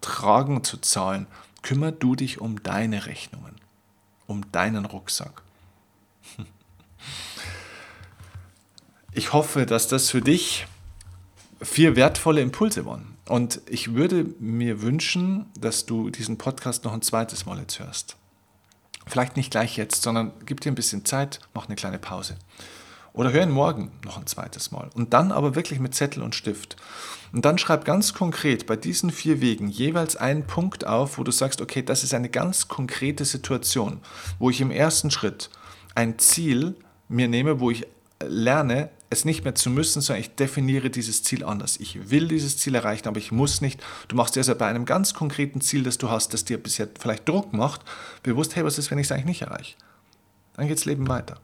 tragen, 0.00 0.64
zu 0.64 0.78
zahlen. 0.78 1.26
Kümmer 1.60 1.92
du 1.92 2.14
dich 2.14 2.40
um 2.40 2.62
deine 2.62 3.04
Rechnungen, 3.04 3.56
um 4.26 4.50
deinen 4.52 4.86
Rucksack. 4.86 5.42
Ich 9.12 9.32
hoffe, 9.32 9.66
dass 9.66 9.88
das 9.88 10.10
für 10.10 10.20
dich 10.20 10.66
vier 11.60 11.96
wertvolle 11.96 12.40
Impulse 12.40 12.86
waren. 12.86 13.16
Und 13.28 13.60
ich 13.68 13.94
würde 13.94 14.26
mir 14.38 14.80
wünschen, 14.82 15.46
dass 15.58 15.86
du 15.86 16.10
diesen 16.10 16.38
Podcast 16.38 16.84
noch 16.84 16.92
ein 16.92 17.02
zweites 17.02 17.46
Mal 17.46 17.58
jetzt 17.58 17.78
hörst. 17.78 18.16
Vielleicht 19.06 19.36
nicht 19.36 19.50
gleich 19.50 19.76
jetzt, 19.76 20.02
sondern 20.02 20.32
gib 20.46 20.60
dir 20.60 20.70
ein 20.70 20.76
bisschen 20.76 21.04
Zeit, 21.04 21.40
mach 21.54 21.66
eine 21.66 21.76
kleine 21.76 21.98
Pause. 21.98 22.36
Oder 23.12 23.32
hör 23.32 23.42
ihn 23.42 23.50
morgen 23.50 23.90
noch 24.04 24.18
ein 24.18 24.26
zweites 24.26 24.70
Mal. 24.70 24.90
Und 24.94 25.12
dann 25.12 25.32
aber 25.32 25.54
wirklich 25.54 25.80
mit 25.80 25.94
Zettel 25.94 26.22
und 26.22 26.34
Stift. 26.34 26.76
Und 27.32 27.44
dann 27.44 27.58
schreib 27.58 27.84
ganz 27.84 28.14
konkret 28.14 28.66
bei 28.66 28.76
diesen 28.76 29.10
vier 29.10 29.40
Wegen 29.40 29.68
jeweils 29.68 30.16
einen 30.16 30.46
Punkt 30.46 30.86
auf, 30.86 31.18
wo 31.18 31.24
du 31.24 31.32
sagst, 31.32 31.60
okay, 31.60 31.82
das 31.82 32.04
ist 32.04 32.14
eine 32.14 32.28
ganz 32.28 32.68
konkrete 32.68 33.24
Situation, 33.24 34.00
wo 34.38 34.50
ich 34.50 34.60
im 34.60 34.70
ersten 34.70 35.10
Schritt 35.10 35.50
ein 35.94 36.18
Ziel 36.18 36.76
mir 37.08 37.28
nehme, 37.28 37.60
wo 37.60 37.70
ich 37.70 37.86
lerne, 38.22 38.90
es 39.10 39.24
nicht 39.24 39.44
mehr 39.44 39.54
zu 39.54 39.70
müssen, 39.70 40.02
sondern 40.02 40.20
ich 40.20 40.34
definiere 40.34 40.90
dieses 40.90 41.22
Ziel 41.22 41.44
anders. 41.44 41.78
Ich 41.78 42.10
will 42.10 42.28
dieses 42.28 42.58
Ziel 42.58 42.74
erreichen, 42.74 43.08
aber 43.08 43.18
ich 43.18 43.32
muss 43.32 43.60
nicht. 43.60 43.82
Du 44.08 44.16
machst 44.16 44.36
dir 44.36 44.40
also 44.40 44.54
bei 44.54 44.66
einem 44.66 44.84
ganz 44.84 45.14
konkreten 45.14 45.60
Ziel, 45.60 45.82
das 45.82 45.98
du 45.98 46.10
hast, 46.10 46.34
das 46.34 46.44
dir 46.44 46.58
bisher 46.58 46.88
vielleicht 46.98 47.28
Druck 47.28 47.52
macht, 47.52 47.82
bewusst, 48.22 48.56
hey, 48.56 48.64
was 48.64 48.78
ist, 48.78 48.90
wenn 48.90 48.98
ich 48.98 49.06
es 49.06 49.12
eigentlich 49.12 49.24
nicht 49.24 49.42
erreiche? 49.42 49.76
Dann 50.54 50.68
geht 50.68 50.76
das 50.76 50.84
Leben 50.84 51.08
weiter. 51.08 51.40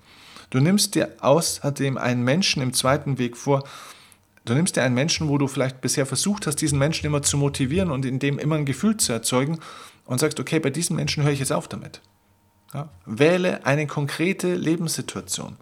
Du 0.51 0.61
nimmst 0.61 0.95
dir 0.95 1.11
außerdem 1.21 1.97
einen 1.97 2.23
Menschen 2.23 2.63
im 2.63 2.73
zweiten 2.73 3.19
Weg 3.19 3.37
vor, 3.37 3.65
Du 4.45 4.53
nimmst 4.53 4.77
dir 4.77 4.83
einen 4.83 4.95
Menschen, 4.95 5.29
wo 5.29 5.39
du 5.39 5.49
vielleicht 5.49 5.81
bisher 5.81 6.05
versucht 6.05 6.47
hast, 6.47 6.57
diesen 6.57 6.79
Menschen 6.79 7.07
immer 7.07 7.23
zu 7.23 7.39
motivieren 7.39 7.91
und 7.91 8.05
in 8.05 8.19
dem 8.19 8.39
immer 8.39 8.57
ein 8.57 8.67
Gefühl 8.67 8.97
zu 8.99 9.13
erzeugen 9.13 9.59
und 10.05 10.19
sagst, 10.19 10.39
okay, 10.39 10.61
bei 10.61 10.71
diesem 10.71 10.97
Menschen 10.97 11.23
höre 11.25 11.33
ich 11.33 11.39
jetzt 11.39 11.53
auf 11.53 11.67
damit. 11.67 12.03
Ja? 12.75 12.91
Wähle 13.07 13.65
eine 13.65 13.87
konkrete 13.87 14.55
Lebenssituation. 14.55 15.57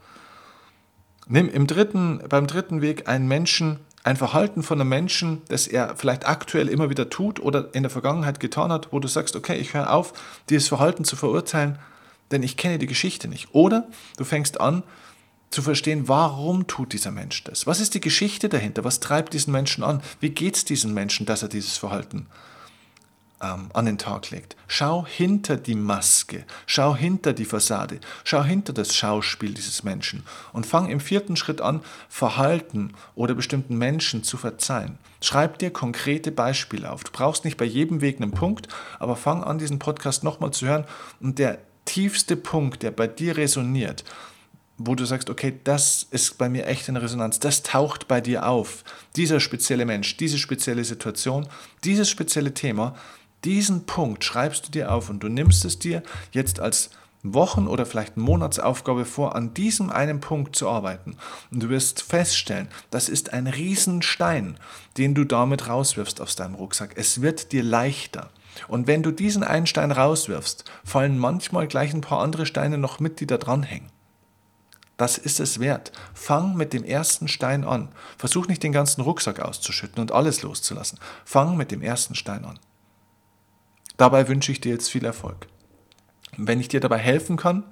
Nimm 1.27 1.49
im 1.49 1.67
dritten, 1.67 2.21
beim 2.29 2.47
dritten 2.47 2.83
Weg 2.83 3.09
einen 3.09 3.29
Menschen, 3.29 3.79
ein 4.05 4.17
Verhalten 4.17 4.63
von 4.63 4.81
einem 4.81 4.91
Menschen, 4.91 5.43
das 5.49 5.69
er 5.69 5.97
vielleicht 5.97 6.27
aktuell 6.27 6.69
immer 6.69 6.91
wieder 6.91 7.09
tut 7.09 7.39
oder 7.39 7.69
in 7.73 7.85
der 7.85 7.91
Vergangenheit 7.91 8.41
getan 8.41 8.73
hat, 8.73 8.93
wo 8.93 8.99
du 8.99 9.07
sagst, 9.07 9.37
okay, 9.37 9.57
ich 9.57 9.75
höre 9.75 9.93
auf, 9.93 10.13
dieses 10.49 10.69
Verhalten 10.69 11.05
zu 11.05 11.15
verurteilen, 11.15 11.79
denn 12.33 12.43
ich 12.43 12.57
kenne 12.57 12.79
die 12.79 12.87
Geschichte 12.87 13.29
nicht. 13.29 13.55
Oder 13.55 13.87
du 14.17 14.25
fängst 14.25 14.61
an 14.61 14.83
zu 15.51 15.63
verstehen, 15.63 16.09
warum 16.09 16.67
tut 16.67 16.93
dieser 16.93 17.11
Mensch 17.11 17.45
das? 17.45 17.67
Was 17.67 17.79
ist 17.79 17.95
die 17.95 18.01
Geschichte 18.01 18.49
dahinter? 18.49 18.85
Was 18.85 19.01
treibt 19.01 19.35
diesen 19.35 19.53
Menschen 19.53 19.85
an? 19.85 20.03
Wie 20.19 20.31
geht 20.31 20.57
es 20.57 20.65
diesem 20.65 20.95
Menschen, 20.95 21.27
dass 21.27 21.43
er 21.43 21.49
dieses 21.49 21.77
Verhalten 21.77 22.27
ähm, 23.43 23.69
an 23.73 23.87
den 23.87 23.99
Tag 23.99 24.31
legt. 24.31 24.57
Schau 24.69 25.05
hinter 25.07 25.57
die 25.57 25.75
Maske, 25.75 26.45
schau 26.67 26.95
hinter 26.95 27.33
die 27.33 27.45
Fassade, 27.45 28.01
schau 28.25 28.43
hinter 28.43 28.73
das 28.73 28.95
Schauspiel 28.95 29.53
dieses 29.53 29.83
Menschen 29.83 30.23
und 30.53 30.67
fang 30.67 30.89
im 30.89 31.01
vierten 31.01 31.37
Schritt 31.37 31.61
an, 31.61 31.81
Verhalten 32.09 32.95
oder 33.15 33.35
bestimmten 33.35 33.77
Menschen 33.77 34.23
zu 34.23 34.37
verzeihen. 34.37 34.99
Schreib 35.21 35.59
dir 35.59 35.71
konkrete 35.71 36.33
Beispiele 36.33 36.91
auf. 36.91 37.05
Du 37.05 37.13
brauchst 37.13 37.45
nicht 37.45 37.57
bei 37.57 37.65
jedem 37.65 38.01
Weg 38.01 38.21
einen 38.21 38.33
Punkt, 38.33 38.69
aber 38.99 39.17
fang 39.17 39.45
an, 39.45 39.59
diesen 39.59 39.79
Podcast 39.79 40.25
nochmal 40.25 40.53
zu 40.53 40.67
hören 40.67 40.85
und 41.21 41.39
der 41.39 41.59
tiefste 41.85 42.37
Punkt, 42.37 42.83
der 42.83 42.91
bei 42.93 43.07
dir 43.07 43.37
resoniert, 43.37 44.05
wo 44.79 44.95
du 44.95 45.05
sagst, 45.05 45.31
okay, 45.31 45.61
das 45.65 46.07
ist 46.11 46.39
bei 46.39 46.49
mir 46.49 46.67
echt 46.67 46.89
eine 46.89 47.03
Resonanz, 47.03 47.39
das 47.39 47.63
taucht 47.63 48.09
bei 48.09 48.21
dir 48.21 48.47
auf. 48.47 48.85
Dieser 49.17 49.41
spezielle 49.41 49.85
Mensch, 49.85 50.17
diese 50.17 50.39
spezielle 50.39 50.85
Situation, 50.85 51.47
dieses 51.85 52.11
spezielle 52.11 52.55
Thema, 52.55 52.97
diesen 53.45 53.87
Punkt 53.87 54.25
schreibst 54.25 54.67
du 54.67 54.71
dir 54.71 54.93
auf 54.93 55.11
und 55.11 55.21
du 55.21 55.29
nimmst 55.29 55.65
es 55.65 55.79
dir 55.79 56.03
jetzt 56.33 56.61
als 56.61 56.91
Wochen- 57.23 57.69
oder 57.69 57.87
vielleicht 57.87 58.17
Monatsaufgabe 58.17 59.05
vor, 59.05 59.37
an 59.37 59.55
diesem 59.55 59.91
einen 59.91 60.21
Punkt 60.21 60.57
zu 60.57 60.69
arbeiten. 60.69 61.17
Und 61.51 61.63
du 61.63 61.69
wirst 61.69 62.03
feststellen, 62.03 62.69
das 62.91 63.09
ist 63.09 63.33
ein 63.33 63.47
Riesenstein, 63.47 64.59
den 64.99 65.15
du 65.15 65.25
damit 65.25 65.69
rauswirfst 65.69 66.21
aus 66.21 66.35
deinem 66.35 66.57
Rucksack. 66.57 66.95
Es 66.97 67.23
wird 67.23 67.53
dir 67.53 67.63
leichter. 67.63 68.31
Und 68.69 68.87
wenn 68.87 69.03
du 69.03 69.13
diesen 69.13 69.45
einen 69.45 69.67
Stein 69.67 69.93
rauswirfst, 69.93 70.65
fallen 70.85 71.17
manchmal 71.19 71.69
gleich 71.69 71.95
ein 71.95 72.01
paar 72.01 72.21
andere 72.21 72.45
Steine 72.45 72.77
noch 72.77 73.01
mit, 73.01 73.21
die 73.21 73.27
da 73.27 73.39
dranhängen. 73.39 73.91
Das 74.97 75.17
ist 75.17 75.41
es 75.41 75.59
wert. 75.59 75.91
Fang 76.13 76.55
mit 76.55 76.73
dem 76.73 76.85
ersten 76.85 77.29
Stein 77.29 77.65
an. 77.65 77.89
Versuch 78.19 78.47
nicht 78.47 78.63
den 78.63 78.73
ganzen 78.73 79.01
Rucksack 79.01 79.41
auszuschütten 79.41 80.01
und 80.01 80.13
alles 80.13 80.43
loszulassen. 80.43 80.99
Fang 81.25 81.57
mit 81.57 81.71
dem 81.71 81.83
ersten 81.83 82.15
Stein 82.15 82.45
an. 82.45 82.59
Dabei 84.03 84.27
wünsche 84.27 84.51
ich 84.51 84.61
dir 84.61 84.73
jetzt 84.73 84.91
viel 84.91 85.05
Erfolg. 85.05 85.47
Wenn 86.37 86.59
ich 86.59 86.67
dir 86.67 86.81
dabei 86.81 86.99
helfen 86.99 87.37
kann, 87.37 87.63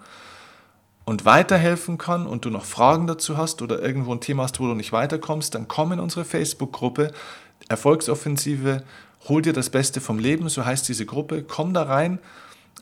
und 1.05 1.25
weiterhelfen 1.25 1.99
kann 1.99 2.25
und 2.25 2.45
du 2.45 2.51
noch 2.51 2.65
Fragen 2.65 3.09
dazu 3.09 3.37
hast 3.37 3.63
oder 3.63 3.83
irgendwo 3.83 4.13
ein 4.13 4.21
Thema 4.21 4.45
hast, 4.45 4.61
wo 4.61 4.69
du 4.69 4.75
nicht 4.75 4.93
weiterkommst, 4.93 5.57
dann 5.57 5.67
komm 5.67 5.91
in 5.91 5.99
unsere 5.99 6.25
Facebook-Gruppe 6.25 7.11
Erfolgsoffensive, 7.69 8.85
hol 9.29 9.43
dir 9.43 9.53
das 9.53 9.71
Beste 9.71 10.01
vom 10.01 10.21
Leben, 10.21 10.49
so 10.49 10.65
heißt 10.65 10.89
diese 10.89 11.07
Gruppe, 11.07 11.43
komm 11.43 11.75
da 11.75 11.83
rein, 11.83 12.21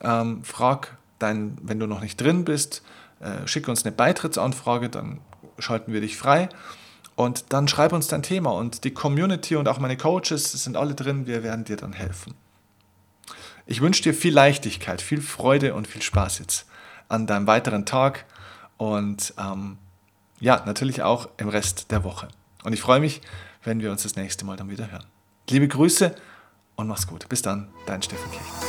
ähm, 0.03 0.45
frag 0.45 0.99
dein, 1.19 1.57
wenn 1.63 1.81
du 1.81 1.87
noch 1.87 2.03
nicht 2.03 2.21
drin 2.21 2.45
bist, 2.45 2.83
äh, 3.21 3.47
schick 3.47 3.67
uns 3.67 3.87
eine 3.87 3.93
Beitrittsanfrage, 3.93 4.91
dann 4.91 5.21
schalten 5.59 5.95
wir 5.95 6.03
dich 6.03 6.19
frei 6.19 6.51
und 7.17 7.51
dann 7.55 7.67
schreib 7.67 7.95
uns 7.95 8.09
dein 8.09 8.23
Thema 8.23 8.51
und 8.51 8.85
die 8.85 8.93
Community 8.93 9.57
und 9.57 9.69
auch 9.69 9.79
meine 9.79 9.97
Coaches 9.97 10.53
sind 10.53 10.77
alle 10.77 10.95
drin, 10.95 11.27
wir 11.27 11.43
werden 11.43 11.65
dir 11.65 11.79
dann 11.79 11.95
helfen. 11.95 12.35
Ich 13.71 13.83
wünsche 13.83 14.03
dir 14.03 14.15
viel 14.15 14.33
Leichtigkeit, 14.33 15.03
viel 15.03 15.21
Freude 15.21 15.75
und 15.75 15.87
viel 15.87 16.01
Spaß 16.01 16.39
jetzt 16.39 16.65
an 17.11 17.27
deinem 17.27 17.47
weiteren 17.47 17.85
Tag 17.85 18.25
und 18.79 19.35
ähm, 19.39 19.77
ja, 20.41 20.63
natürlich 20.65 21.03
auch 21.03 21.29
im 21.37 21.51
Rest 21.51 21.91
der 21.91 22.03
Woche. 22.03 22.29
Und 22.65 22.73
ich 22.73 22.81
freue 22.81 22.99
mich, 22.99 23.21
wenn 23.63 23.83
wir 23.83 23.91
uns 23.91 24.05
das 24.05 24.17
nächste 24.17 24.47
Mal 24.47 24.57
dann 24.57 24.71
wieder 24.71 24.91
hören. 24.91 25.05
Liebe 25.51 25.69
Grüße 25.69 26.15
und 26.77 26.89
mach's 26.89 27.07
gut. 27.07 27.29
Bis 27.29 27.43
dann, 27.43 27.69
dein 27.85 28.01
Steffen 28.01 28.31
Kirchner. 28.31 28.69